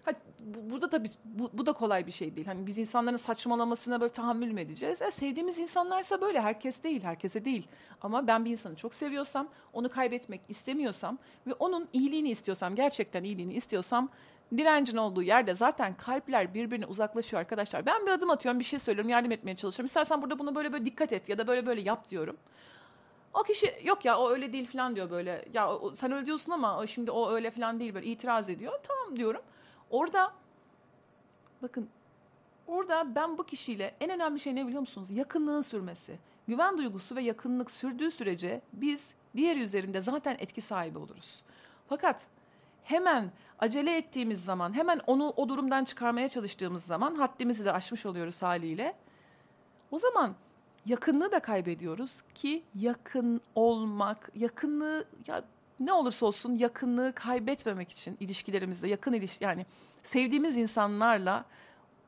ha, 0.05 0.11
bu, 0.39 0.71
burada 0.71 0.89
tabii 0.89 1.09
bu, 1.25 1.49
bu 1.53 1.65
da 1.65 1.73
kolay 1.73 2.07
bir 2.07 2.11
şey 2.11 2.35
değil. 2.35 2.47
Hani 2.47 2.67
biz 2.67 2.77
insanların 2.77 3.17
saçmalamasına 3.17 4.01
böyle 4.01 4.11
tahammül 4.11 4.51
mü 4.51 4.61
edeceğiz? 4.61 5.01
E, 5.01 5.11
sevdiğimiz 5.11 5.59
insanlarsa 5.59 6.21
böyle 6.21 6.41
herkes 6.41 6.83
değil, 6.83 7.03
herkese 7.03 7.45
değil. 7.45 7.67
Ama 8.01 8.27
ben 8.27 8.45
bir 8.45 8.51
insanı 8.51 8.75
çok 8.75 8.93
seviyorsam, 8.93 9.47
onu 9.73 9.89
kaybetmek 9.89 10.41
istemiyorsam 10.49 11.17
ve 11.47 11.53
onun 11.53 11.87
iyiliğini 11.93 12.29
istiyorsam, 12.29 12.75
gerçekten 12.75 13.23
iyiliğini 13.23 13.53
istiyorsam 13.53 14.09
direncin 14.57 14.97
olduğu 14.97 15.23
yerde 15.23 15.53
zaten 15.53 15.93
kalpler 15.97 16.53
birbirine 16.53 16.85
uzaklaşıyor 16.85 17.39
arkadaşlar. 17.39 17.85
Ben 17.85 18.05
bir 18.05 18.11
adım 18.11 18.29
atıyorum, 18.29 18.59
bir 18.59 18.65
şey 18.65 18.79
söylüyorum, 18.79 19.09
yardım 19.09 19.31
etmeye 19.31 19.55
çalışıyorum. 19.55 19.85
İstersen 19.85 20.21
burada 20.21 20.39
bunu 20.39 20.55
böyle 20.55 20.73
böyle 20.73 20.85
dikkat 20.85 21.13
et 21.13 21.29
ya 21.29 21.37
da 21.37 21.47
böyle 21.47 21.65
böyle 21.65 21.81
yap 21.81 22.09
diyorum. 22.09 22.37
O 23.33 23.43
kişi 23.43 23.81
yok 23.83 24.05
ya 24.05 24.17
o 24.17 24.29
öyle 24.29 24.53
değil 24.53 24.71
falan 24.71 24.95
diyor 24.95 25.09
böyle. 25.09 25.45
Ya 25.53 25.73
o, 25.73 25.95
sen 25.95 26.11
öyle 26.11 26.25
diyorsun 26.25 26.51
ama 26.51 26.87
şimdi 26.87 27.11
o 27.11 27.31
öyle 27.31 27.51
falan 27.51 27.79
değil 27.79 27.93
böyle 27.93 28.05
itiraz 28.05 28.49
ediyor. 28.49 28.73
Tamam 28.83 29.17
diyorum. 29.17 29.41
Orada 29.89 30.33
bakın 31.61 31.89
orada 32.67 33.15
ben 33.15 33.37
bu 33.37 33.43
kişiyle 33.45 33.95
en 33.99 34.09
önemli 34.09 34.39
şey 34.39 34.55
ne 34.55 34.65
biliyor 34.67 34.81
musunuz? 34.81 35.11
Yakınlığın 35.11 35.61
sürmesi. 35.61 36.19
Güven 36.47 36.77
duygusu 36.77 37.15
ve 37.15 37.21
yakınlık 37.21 37.71
sürdüğü 37.71 38.11
sürece 38.11 38.61
biz 38.73 39.13
diğeri 39.35 39.61
üzerinde 39.61 40.01
zaten 40.01 40.37
etki 40.39 40.61
sahibi 40.61 40.97
oluruz. 40.97 41.43
Fakat 41.89 42.27
hemen 42.89 43.31
acele 43.59 43.97
ettiğimiz 43.97 44.43
zaman, 44.43 44.73
hemen 44.73 45.01
onu 45.07 45.33
o 45.37 45.49
durumdan 45.49 45.83
çıkarmaya 45.83 46.29
çalıştığımız 46.29 46.83
zaman 46.83 47.15
haddimizi 47.15 47.65
de 47.65 47.71
aşmış 47.71 48.05
oluyoruz 48.05 48.41
haliyle. 48.41 48.95
O 49.91 49.97
zaman 49.97 50.35
yakınlığı 50.85 51.31
da 51.31 51.39
kaybediyoruz 51.39 52.21
ki 52.35 52.63
yakın 52.75 53.41
olmak, 53.55 54.31
yakınlığı 54.35 55.05
ya 55.27 55.43
ne 55.79 55.93
olursa 55.93 56.25
olsun 56.25 56.55
yakınlığı 56.55 57.13
kaybetmemek 57.13 57.91
için 57.91 58.17
ilişkilerimizde 58.19 58.87
yakın 58.87 59.13
ilişki 59.13 59.43
yani 59.43 59.65
sevdiğimiz 60.03 60.57
insanlarla 60.57 61.45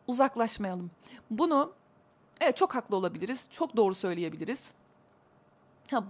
uzaklaşmayalım. 0.07 0.91
Bunu 1.29 1.73
evet 2.41 2.57
çok 2.57 2.75
haklı 2.75 2.95
olabiliriz, 2.95 3.47
çok 3.51 3.77
doğru 3.77 3.93
söyleyebiliriz. 3.93 4.71
Ha, 5.91 6.03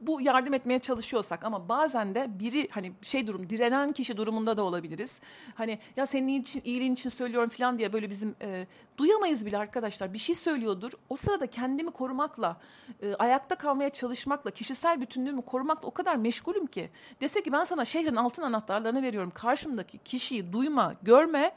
bu 0.00 0.20
yardım 0.20 0.54
etmeye 0.54 0.78
çalışıyorsak 0.78 1.44
ama 1.44 1.68
bazen 1.68 2.14
de 2.14 2.28
biri 2.40 2.68
hani 2.70 2.92
şey 3.02 3.26
durum 3.26 3.50
direnen 3.50 3.92
kişi 3.92 4.16
durumunda 4.16 4.56
da 4.56 4.62
olabiliriz. 4.62 5.20
Hani 5.54 5.78
ya 5.96 6.06
senin 6.06 6.42
için 6.42 6.62
iyiliğin 6.64 6.94
için 6.94 7.10
söylüyorum 7.10 7.48
falan 7.48 7.78
diye 7.78 7.92
böyle 7.92 8.10
bizim 8.10 8.36
e, 8.42 8.66
duyamayız 8.98 9.46
bile 9.46 9.58
arkadaşlar. 9.58 10.12
Bir 10.12 10.18
şey 10.18 10.34
söylüyordur. 10.34 10.92
O 11.08 11.16
sırada 11.16 11.46
kendimi 11.46 11.90
korumakla, 11.90 12.56
e, 13.02 13.14
ayakta 13.14 13.54
kalmaya 13.54 13.90
çalışmakla, 13.90 14.50
kişisel 14.50 15.00
bütünlüğümü 15.00 15.42
korumakla 15.42 15.88
o 15.88 15.90
kadar 15.90 16.16
meşgulüm 16.16 16.66
ki. 16.66 16.90
Dese 17.20 17.42
ki 17.42 17.52
ben 17.52 17.64
sana 17.64 17.84
şehrin 17.84 18.16
altın 18.16 18.42
anahtarlarını 18.42 19.02
veriyorum. 19.02 19.32
Karşımdaki 19.34 19.98
kişiyi 19.98 20.52
duyma, 20.52 20.94
görme 21.02 21.52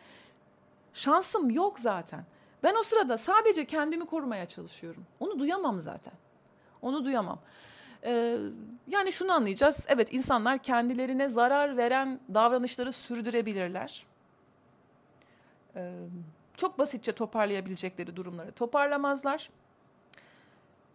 şansım 0.94 1.50
yok 1.50 1.80
zaten. 1.80 2.26
Ben 2.64 2.76
o 2.76 2.84
sırada 2.84 3.18
sadece 3.18 3.66
kendimi 3.66 4.06
korumaya 4.06 4.46
çalışıyorum. 4.46 5.06
Onu 5.20 5.40
duyamam 5.40 5.80
zaten. 5.80 6.14
Onu 6.82 7.06
duyamam. 7.06 7.40
Ee, 8.04 8.38
yani 8.88 9.12
şunu 9.12 9.32
anlayacağız. 9.32 9.86
Evet 9.90 10.14
insanlar 10.14 10.64
kendilerine 10.64 11.30
zarar 11.30 11.78
veren 11.78 12.20
davranışları 12.34 12.92
sürdürebilirler. 12.92 14.06
Ee, 15.76 15.94
çok 16.58 16.80
basitçe 16.80 17.12
toparlayabilecekleri 17.12 18.16
durumları 18.16 18.52
toparlamazlar. 18.52 19.50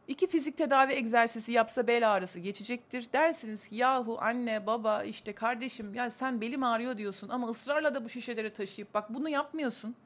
İki 0.09 0.27
fizik 0.27 0.59
tedavi 0.59 0.93
egzersizi 0.93 1.53
yapsa 1.53 1.87
bel 1.87 2.13
ağrısı 2.13 2.41
geçecektir. 2.41 3.09
Dersiniz 3.13 3.69
ki 3.69 3.77
yahu 3.77 4.19
anne 4.21 4.67
baba 4.67 5.03
işte 5.03 5.33
kardeşim 5.33 5.95
ya 5.95 6.11
sen 6.11 6.41
belim 6.41 6.63
ağrıyor 6.63 6.97
diyorsun 6.97 7.29
ama 7.29 7.49
ısrarla 7.49 7.95
da 7.95 8.05
bu 8.05 8.09
şişeleri 8.09 8.53
taşıyıp 8.53 8.95
bak 8.95 9.15
bunu 9.15 9.29
yapmıyorsun. 9.29 9.97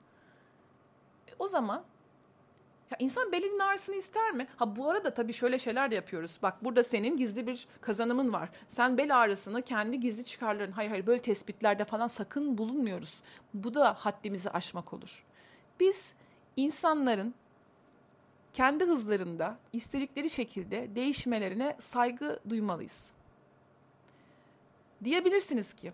E, 1.28 1.33
o 1.38 1.49
zaman 1.49 1.83
ya 2.90 2.97
insan 2.99 3.32
belinin 3.32 3.59
ağrısını 3.59 3.97
ister 3.97 4.30
mi? 4.30 4.47
Ha 4.56 4.76
bu 4.76 4.90
arada 4.90 5.14
tabii 5.14 5.32
şöyle 5.32 5.59
şeyler 5.59 5.90
de 5.90 5.94
yapıyoruz. 5.94 6.38
Bak 6.42 6.64
burada 6.64 6.85
senin 6.85 7.16
gizli 7.16 7.47
bir 7.47 7.66
kazanımın 7.80 8.32
var. 8.32 8.50
Sen 8.68 8.99
bel 8.99 9.20
ağrısını 9.20 9.62
kendi 9.62 10.00
gizli 10.00 10.25
çıkarların 10.25 10.73
hayır 10.73 10.90
hayır 10.90 11.06
böyle 11.06 11.23
tespitlerde 11.23 11.85
falan 11.85 12.06
sakın 12.06 12.59
bulunmuyoruz. 12.59 13.20
Bu 13.54 13.75
da 13.75 13.94
haddimizi 13.99 14.50
aşmak 14.50 14.92
olur. 14.92 15.25
Biz 15.80 16.14
insanların 16.56 17.35
kendi 18.52 18.85
hızlarında 18.85 19.59
istedikleri 19.73 20.30
şekilde 20.30 20.94
değişmelerine 20.94 21.76
saygı 21.78 22.40
duymalıyız. 22.49 23.12
Diyebilirsiniz 25.04 25.73
ki 25.73 25.92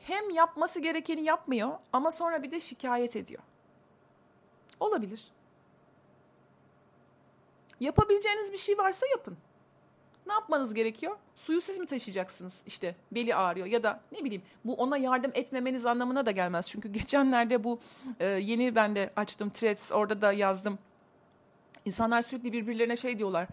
hem 0.00 0.30
yapması 0.30 0.80
gerekeni 0.80 1.22
yapmıyor 1.22 1.78
ama 1.92 2.10
sonra 2.10 2.42
bir 2.42 2.50
de 2.50 2.60
şikayet 2.60 3.16
ediyor. 3.16 3.42
Olabilir. 4.80 5.28
Yapabileceğiniz 7.80 8.52
bir 8.52 8.58
şey 8.58 8.78
varsa 8.78 9.06
yapın. 9.06 9.36
Ne 10.26 10.32
yapmanız 10.32 10.74
gerekiyor? 10.74 11.16
Suyu 11.36 11.60
siz 11.60 11.78
mi 11.78 11.86
taşıyacaksınız? 11.86 12.62
İşte 12.66 12.96
beli 13.12 13.34
ağrıyor 13.34 13.66
ya 13.66 13.82
da 13.82 14.00
ne 14.12 14.24
bileyim 14.24 14.42
bu 14.64 14.74
ona 14.74 14.96
yardım 14.96 15.30
etmemeniz 15.34 15.86
anlamına 15.86 16.26
da 16.26 16.30
gelmez. 16.30 16.68
Çünkü 16.68 16.88
geçenlerde 16.88 17.64
bu 17.64 17.78
e, 18.20 18.26
yeni 18.26 18.74
ben 18.74 18.94
de 18.94 19.10
açtım 19.16 19.50
threads 19.50 19.92
orada 19.92 20.22
da 20.22 20.32
yazdım. 20.32 20.78
İnsanlar 21.84 22.22
sürekli 22.22 22.52
birbirlerine 22.52 22.96
şey 22.96 23.18
diyorlar. 23.18 23.48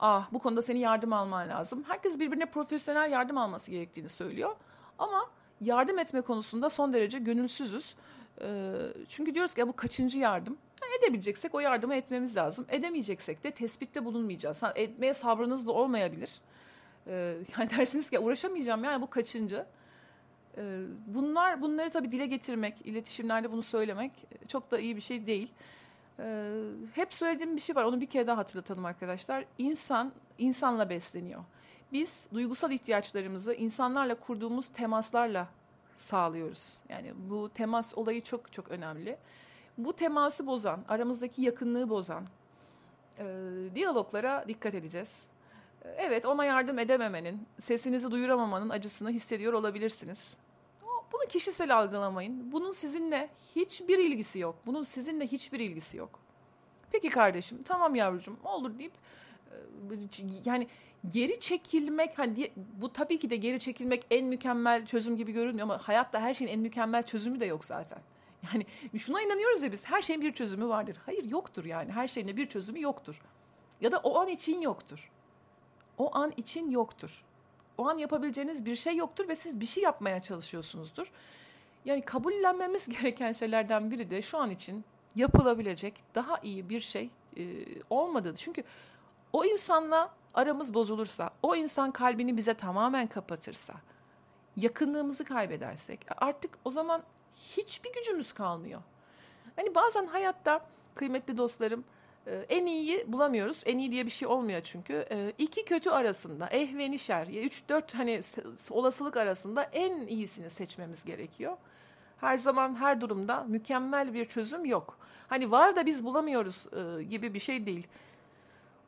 Ah 0.00 0.32
bu 0.32 0.38
konuda 0.38 0.62
senin 0.62 0.78
yardım 0.78 1.12
alman 1.12 1.48
lazım. 1.48 1.84
Herkes 1.88 2.18
birbirine 2.18 2.46
profesyonel 2.46 3.10
yardım 3.10 3.38
alması 3.38 3.70
gerektiğini 3.70 4.08
söylüyor. 4.08 4.56
Ama 4.98 5.30
yardım 5.60 5.98
etme 5.98 6.20
konusunda 6.20 6.70
son 6.70 6.92
derece 6.92 7.18
gönülsüzüz. 7.18 7.94
E, 8.40 8.72
çünkü 9.08 9.34
diyoruz 9.34 9.54
ki 9.54 9.60
ya 9.60 9.68
bu 9.68 9.76
kaçıncı 9.76 10.18
yardım? 10.18 10.58
Edebileceksek 10.98 11.54
o 11.54 11.60
yardımı 11.60 11.94
etmemiz 11.94 12.36
lazım. 12.36 12.66
Edemeyeceksek 12.68 13.44
de 13.44 13.50
tespitte 13.50 14.04
bulunmayacağız. 14.04 14.62
Ha, 14.62 14.72
etmeye 14.76 15.14
sabrınız 15.14 15.66
da 15.66 15.72
olmayabilir. 15.72 16.40
Ee, 17.06 17.36
yani 17.58 17.70
dersiniz 17.78 18.10
ki 18.10 18.18
uğraşamayacağım 18.18 18.84
yani 18.84 19.02
bu 19.02 19.10
kaçıncı. 19.10 19.66
Ee, 20.56 20.80
bunlar 21.06 21.62
bunları 21.62 21.90
tabii 21.90 22.12
dile 22.12 22.26
getirmek, 22.26 22.86
iletişimlerde 22.86 23.52
bunu 23.52 23.62
söylemek 23.62 24.12
çok 24.48 24.70
da 24.70 24.78
iyi 24.78 24.96
bir 24.96 25.00
şey 25.00 25.26
değil. 25.26 25.48
Ee, 26.18 26.50
hep 26.94 27.12
söylediğim 27.12 27.56
bir 27.56 27.60
şey 27.60 27.76
var. 27.76 27.84
Onu 27.84 28.00
bir 28.00 28.06
kere 28.06 28.26
daha 28.26 28.36
hatırlatalım 28.36 28.84
arkadaşlar. 28.84 29.44
İnsan 29.58 30.12
insanla 30.38 30.90
besleniyor. 30.90 31.44
Biz 31.92 32.26
duygusal 32.34 32.72
ihtiyaçlarımızı 32.72 33.54
insanlarla 33.54 34.14
kurduğumuz 34.14 34.68
temaslarla 34.68 35.48
sağlıyoruz. 35.96 36.78
Yani 36.88 37.12
bu 37.30 37.48
temas 37.48 37.94
olayı 37.98 38.22
çok 38.22 38.52
çok 38.52 38.68
önemli 38.68 39.18
bu 39.78 39.92
teması 39.92 40.46
bozan, 40.46 40.84
aramızdaki 40.88 41.42
yakınlığı 41.42 41.88
bozan 41.88 42.26
e, 43.18 43.24
diyaloglara 43.74 44.44
dikkat 44.48 44.74
edeceğiz. 44.74 45.26
E, 45.84 45.88
evet 45.88 46.26
ona 46.26 46.44
yardım 46.44 46.78
edememenin, 46.78 47.46
sesinizi 47.58 48.10
duyuramamanın 48.10 48.68
acısını 48.68 49.10
hissediyor 49.10 49.52
olabilirsiniz. 49.52 50.36
Bunu 51.12 51.28
kişisel 51.28 51.76
algılamayın. 51.78 52.52
Bunun 52.52 52.70
sizinle 52.70 53.30
hiçbir 53.56 53.98
ilgisi 53.98 54.38
yok. 54.38 54.56
Bunun 54.66 54.82
sizinle 54.82 55.26
hiçbir 55.26 55.60
ilgisi 55.60 55.96
yok. 55.96 56.20
Peki 56.92 57.08
kardeşim 57.08 57.62
tamam 57.62 57.94
yavrucuğum 57.94 58.36
olur 58.44 58.78
deyip 58.78 58.92
e, 59.50 59.54
yani 60.44 60.66
geri 61.08 61.40
çekilmek 61.40 62.18
hani 62.18 62.50
bu 62.56 62.92
tabii 62.92 63.18
ki 63.18 63.30
de 63.30 63.36
geri 63.36 63.60
çekilmek 63.60 64.06
en 64.10 64.24
mükemmel 64.24 64.86
çözüm 64.86 65.16
gibi 65.16 65.32
görünmüyor 65.32 65.64
ama 65.64 65.78
hayatta 65.78 66.20
her 66.20 66.34
şeyin 66.34 66.52
en 66.52 66.60
mükemmel 66.60 67.02
çözümü 67.02 67.40
de 67.40 67.46
yok 67.46 67.64
zaten. 67.64 67.98
Yani 68.52 68.66
şuna 68.98 69.22
inanıyoruz 69.22 69.62
ya 69.62 69.72
biz 69.72 69.84
her 69.84 70.02
şeyin 70.02 70.22
bir 70.22 70.32
çözümü 70.32 70.68
vardır. 70.68 70.96
Hayır 71.06 71.24
yoktur 71.24 71.64
yani 71.64 71.92
her 71.92 72.08
şeyin 72.08 72.36
bir 72.36 72.48
çözümü 72.48 72.80
yoktur. 72.80 73.20
Ya 73.80 73.92
da 73.92 73.98
o 73.98 74.18
an 74.18 74.28
için 74.28 74.60
yoktur. 74.60 75.10
O 75.98 76.16
an 76.16 76.32
için 76.36 76.70
yoktur. 76.70 77.24
O 77.78 77.88
an 77.88 77.98
yapabileceğiniz 77.98 78.64
bir 78.64 78.74
şey 78.74 78.96
yoktur 78.96 79.28
ve 79.28 79.34
siz 79.36 79.60
bir 79.60 79.66
şey 79.66 79.82
yapmaya 79.82 80.22
çalışıyorsunuzdur. 80.22 81.12
Yani 81.84 82.02
kabullenmemiz 82.02 82.88
gereken 83.00 83.32
şeylerden 83.32 83.90
biri 83.90 84.10
de 84.10 84.22
şu 84.22 84.38
an 84.38 84.50
için 84.50 84.84
yapılabilecek 85.16 86.02
daha 86.14 86.38
iyi 86.42 86.68
bir 86.68 86.80
şey 86.80 87.10
e, 87.36 87.42
olmadığı. 87.90 88.34
Çünkü 88.34 88.62
o 89.32 89.44
insanla 89.44 90.10
aramız 90.34 90.74
bozulursa, 90.74 91.30
o 91.42 91.56
insan 91.56 91.90
kalbini 91.90 92.36
bize 92.36 92.54
tamamen 92.54 93.06
kapatırsa, 93.06 93.74
yakınlığımızı 94.56 95.24
kaybedersek 95.24 96.06
artık 96.16 96.58
o 96.64 96.70
zaman 96.70 97.02
hiçbir 97.38 97.92
gücümüz 97.92 98.32
kalmıyor. 98.32 98.82
Hani 99.56 99.74
bazen 99.74 100.06
hayatta 100.06 100.60
kıymetli 100.94 101.36
dostlarım 101.36 101.84
e, 102.26 102.34
en 102.48 102.66
iyiyi 102.66 103.12
bulamıyoruz. 103.12 103.62
En 103.66 103.78
iyi 103.78 103.92
diye 103.92 104.06
bir 104.06 104.10
şey 104.10 104.28
olmuyor 104.28 104.60
çünkü. 104.64 105.06
E, 105.10 105.32
iki 105.38 105.64
kötü 105.64 105.90
arasında 105.90 106.48
eh 106.50 106.74
ve 106.74 106.90
nişer, 106.90 107.26
üç 107.26 107.68
dört 107.68 107.94
hani 107.94 108.20
olasılık 108.70 109.16
arasında 109.16 109.62
en 109.62 110.06
iyisini 110.06 110.50
seçmemiz 110.50 111.04
gerekiyor. 111.04 111.56
Her 112.20 112.36
zaman 112.36 112.80
her 112.80 113.00
durumda 113.00 113.44
mükemmel 113.48 114.14
bir 114.14 114.24
çözüm 114.24 114.64
yok. 114.64 114.98
Hani 115.28 115.50
var 115.50 115.76
da 115.76 115.86
biz 115.86 116.04
bulamıyoruz 116.04 116.66
e, 116.72 117.02
gibi 117.02 117.34
bir 117.34 117.38
şey 117.38 117.66
değil. 117.66 117.88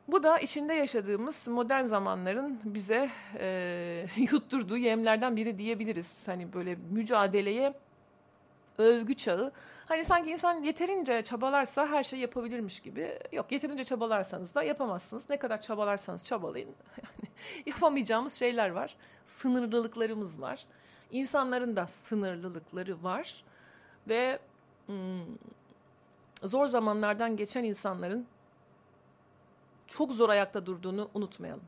Bu 0.07 0.23
da 0.23 0.39
içinde 0.39 0.73
yaşadığımız 0.73 1.47
modern 1.47 1.83
zamanların 1.83 2.59
bize 2.63 3.09
e, 3.39 4.05
yutturduğu 4.17 4.77
yemlerden 4.77 5.35
biri 5.35 5.57
diyebiliriz. 5.57 6.27
Hani 6.27 6.53
böyle 6.53 6.77
mücadeleye 6.91 7.73
övgü 8.77 9.13
çağı. 9.13 9.51
Hani 9.85 10.05
sanki 10.05 10.31
insan 10.31 10.63
yeterince 10.63 11.23
çabalarsa 11.23 11.87
her 11.87 12.03
şey 12.03 12.19
yapabilirmiş 12.19 12.79
gibi. 12.79 13.19
Yok 13.31 13.51
yeterince 13.51 13.83
çabalarsanız 13.83 14.55
da 14.55 14.63
yapamazsınız. 14.63 15.29
Ne 15.29 15.37
kadar 15.37 15.61
çabalarsanız 15.61 16.25
çabalayın. 16.25 16.75
Yapamayacağımız 17.65 18.33
şeyler 18.33 18.69
var. 18.69 18.95
Sınırlılıklarımız 19.25 20.41
var. 20.41 20.65
İnsanların 21.11 21.75
da 21.75 21.87
sınırlılıkları 21.87 23.03
var. 23.03 23.43
Ve 24.07 24.39
hmm, 24.85 25.25
zor 26.43 26.67
zamanlardan 26.67 27.37
geçen 27.37 27.63
insanların 27.63 28.27
çok 29.87 30.11
zor 30.11 30.29
ayakta 30.29 30.65
durduğunu 30.65 31.09
unutmayalım. 31.13 31.63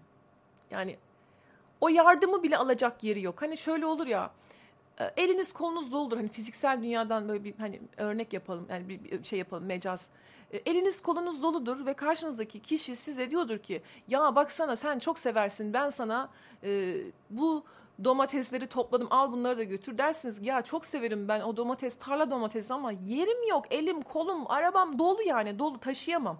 Yani 0.71 0.97
o 1.81 1.89
yardımı 1.89 2.43
bile 2.43 2.57
alacak 2.57 3.03
yeri 3.03 3.21
yok. 3.21 3.41
Hani 3.41 3.57
şöyle 3.57 3.85
olur 3.85 4.07
ya 4.07 4.31
eliniz 5.17 5.53
kolunuz 5.53 5.91
doludur. 5.91 6.17
Hani 6.17 6.27
fiziksel 6.27 6.83
dünyadan 6.83 7.27
böyle 7.27 7.43
bir 7.43 7.53
hani 7.57 7.81
örnek 7.97 8.33
yapalım. 8.33 8.67
Yani 8.69 8.89
bir 8.89 9.23
şey 9.23 9.39
yapalım 9.39 9.65
mecaz. 9.65 10.09
E, 10.53 10.57
eliniz 10.57 11.01
kolunuz 11.01 11.43
doludur 11.43 11.85
ve 11.85 11.93
karşınızdaki 11.93 12.59
kişi 12.59 12.95
size 12.95 13.29
diyordur 13.29 13.57
ki 13.57 13.81
ya 14.07 14.35
baksana 14.35 14.75
sen 14.75 14.99
çok 14.99 15.19
seversin 15.19 15.73
ben 15.73 15.89
sana 15.89 16.29
e, 16.63 16.95
bu 17.29 17.63
domatesleri 18.03 18.67
topladım 18.67 19.07
al 19.11 19.31
bunları 19.31 19.57
da 19.57 19.63
götür 19.63 19.97
dersiniz 19.97 20.45
ya 20.45 20.61
çok 20.61 20.85
severim 20.85 21.27
ben 21.27 21.41
o 21.41 21.57
domates 21.57 21.95
tarla 21.95 22.31
domatesi 22.31 22.73
ama 22.73 22.91
yerim 22.91 23.49
yok 23.49 23.65
elim 23.71 24.01
kolum 24.01 24.51
arabam 24.51 24.99
dolu 24.99 25.21
yani 25.21 25.59
dolu 25.59 25.79
taşıyamam. 25.79 26.37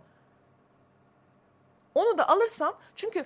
Onu 1.96 2.18
da 2.18 2.30
alırsam 2.30 2.74
çünkü 2.96 3.26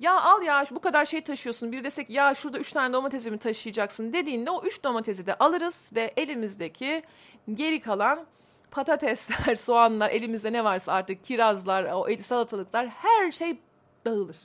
ya 0.00 0.20
al 0.20 0.42
ya 0.42 0.64
bu 0.70 0.80
kadar 0.80 1.04
şey 1.04 1.20
taşıyorsun 1.20 1.72
bir 1.72 1.84
desek 1.84 2.10
ya 2.10 2.34
şurada 2.34 2.58
üç 2.58 2.72
tane 2.72 2.92
domatesi 2.92 3.30
mi 3.30 3.38
taşıyacaksın 3.38 4.12
dediğinde 4.12 4.50
o 4.50 4.62
üç 4.62 4.84
domatesi 4.84 5.26
de 5.26 5.34
alırız 5.34 5.90
ve 5.94 6.12
elimizdeki 6.16 7.02
geri 7.54 7.80
kalan 7.80 8.26
patatesler, 8.70 9.54
soğanlar, 9.56 10.10
elimizde 10.10 10.52
ne 10.52 10.64
varsa 10.64 10.92
artık 10.92 11.24
kirazlar, 11.24 11.92
o 11.92 12.22
salatalıklar 12.22 12.88
her 12.88 13.32
şey 13.32 13.58
dağılır. 14.04 14.36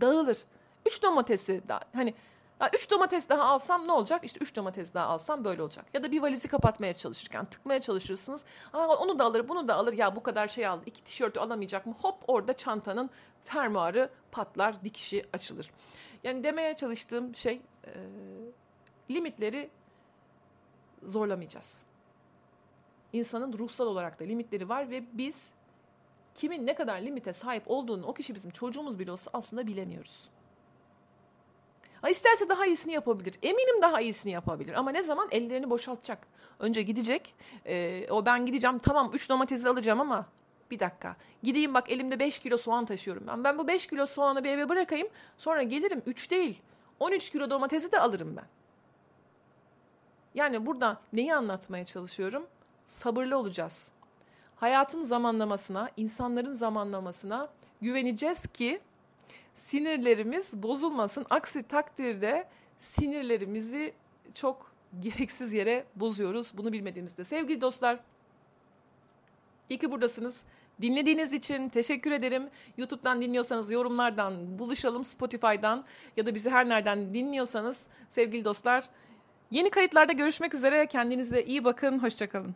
Dağılır. 0.00 0.38
Üç 0.86 1.02
domatesi 1.02 1.68
da 1.68 1.80
hani 1.94 2.14
üç 2.74 2.90
domates 2.90 3.28
daha 3.28 3.44
alsam 3.44 3.88
ne 3.88 3.92
olacak? 3.92 4.24
İşte 4.24 4.38
üç 4.42 4.56
domates 4.56 4.94
daha 4.94 5.06
alsam 5.06 5.44
böyle 5.44 5.62
olacak. 5.62 5.86
Ya 5.94 6.02
da 6.02 6.12
bir 6.12 6.22
valizi 6.22 6.48
kapatmaya 6.48 6.94
çalışırken 6.94 7.44
tıkmaya 7.44 7.80
çalışırsınız. 7.80 8.44
Aa, 8.72 8.86
onu 8.86 9.18
da 9.18 9.24
alır, 9.24 9.48
bunu 9.48 9.68
da 9.68 9.74
alır. 9.74 9.92
Ya 9.92 10.16
bu 10.16 10.22
kadar 10.22 10.48
şey 10.48 10.66
aldı. 10.66 10.82
iki 10.86 11.02
tişörtü 11.02 11.40
alamayacak 11.40 11.86
mı? 11.86 11.94
Hop 12.02 12.16
orada 12.26 12.56
çantanın 12.56 13.10
fermuarı 13.44 14.10
patlar, 14.32 14.84
dikişi 14.84 15.26
açılır. 15.32 15.70
Yani 16.24 16.44
demeye 16.44 16.76
çalıştığım 16.76 17.34
şey 17.34 17.62
e, 17.84 17.90
limitleri 19.10 19.70
zorlamayacağız. 21.02 21.82
İnsanın 23.12 23.52
ruhsal 23.52 23.86
olarak 23.86 24.20
da 24.20 24.24
limitleri 24.24 24.68
var 24.68 24.90
ve 24.90 25.04
biz 25.12 25.50
kimin 26.34 26.66
ne 26.66 26.74
kadar 26.74 27.00
limite 27.00 27.32
sahip 27.32 27.62
olduğunu 27.66 28.06
o 28.06 28.14
kişi 28.14 28.34
bizim 28.34 28.50
çocuğumuz 28.50 28.98
bile 28.98 29.12
olsa 29.12 29.30
aslında 29.34 29.66
bilemiyoruz. 29.66 30.28
Ha, 32.04 32.10
isterse 32.10 32.48
daha 32.48 32.66
iyisini 32.66 32.92
yapabilir. 32.92 33.34
Eminim 33.42 33.82
daha 33.82 34.00
iyisini 34.00 34.32
yapabilir. 34.32 34.74
Ama 34.74 34.90
ne 34.90 35.02
zaman? 35.02 35.28
Ellerini 35.30 35.70
boşaltacak. 35.70 36.26
Önce 36.58 36.82
gidecek. 36.82 37.34
E, 37.66 38.06
o 38.10 38.26
ben 38.26 38.46
gideceğim 38.46 38.78
tamam 38.78 39.10
3 39.12 39.28
domatesi 39.30 39.68
alacağım 39.68 40.00
ama 40.00 40.26
bir 40.70 40.80
dakika. 40.80 41.16
Gideyim 41.42 41.74
bak 41.74 41.90
elimde 41.90 42.18
5 42.18 42.38
kilo 42.38 42.56
soğan 42.56 42.84
taşıyorum. 42.84 43.26
Ben, 43.26 43.44
ben 43.44 43.58
bu 43.58 43.68
5 43.68 43.86
kilo 43.86 44.06
soğanı 44.06 44.44
bir 44.44 44.50
eve 44.50 44.68
bırakayım. 44.68 45.08
Sonra 45.38 45.62
gelirim 45.62 46.02
3 46.06 46.30
değil 46.30 46.62
13 47.00 47.30
kilo 47.30 47.50
domatesi 47.50 47.92
de 47.92 48.00
alırım 48.00 48.36
ben. 48.36 48.46
Yani 50.34 50.66
burada 50.66 51.00
neyi 51.12 51.34
anlatmaya 51.34 51.84
çalışıyorum? 51.84 52.46
Sabırlı 52.86 53.38
olacağız. 53.38 53.90
Hayatın 54.56 55.02
zamanlamasına, 55.02 55.90
insanların 55.96 56.52
zamanlamasına 56.52 57.48
güveneceğiz 57.80 58.46
ki 58.46 58.80
sinirlerimiz 59.54 60.62
bozulmasın. 60.62 61.26
Aksi 61.30 61.62
takdirde 61.62 62.48
sinirlerimizi 62.78 63.94
çok 64.34 64.72
gereksiz 65.00 65.52
yere 65.52 65.84
bozuyoruz. 65.96 66.52
Bunu 66.56 66.72
bilmediğimizde. 66.72 67.24
Sevgili 67.24 67.60
dostlar, 67.60 68.00
iyi 69.68 69.78
ki 69.78 69.92
buradasınız. 69.92 70.42
Dinlediğiniz 70.82 71.32
için 71.32 71.68
teşekkür 71.68 72.12
ederim. 72.12 72.48
YouTube'dan 72.76 73.22
dinliyorsanız 73.22 73.70
yorumlardan 73.70 74.58
buluşalım, 74.58 75.04
Spotify'dan 75.04 75.84
ya 76.16 76.26
da 76.26 76.34
bizi 76.34 76.50
her 76.50 76.68
nereden 76.68 77.14
dinliyorsanız 77.14 77.86
sevgili 78.10 78.44
dostlar. 78.44 78.84
Yeni 79.50 79.70
kayıtlarda 79.70 80.12
görüşmek 80.12 80.54
üzere. 80.54 80.86
Kendinize 80.86 81.42
iyi 81.42 81.64
bakın. 81.64 81.98
Hoşçakalın. 81.98 82.54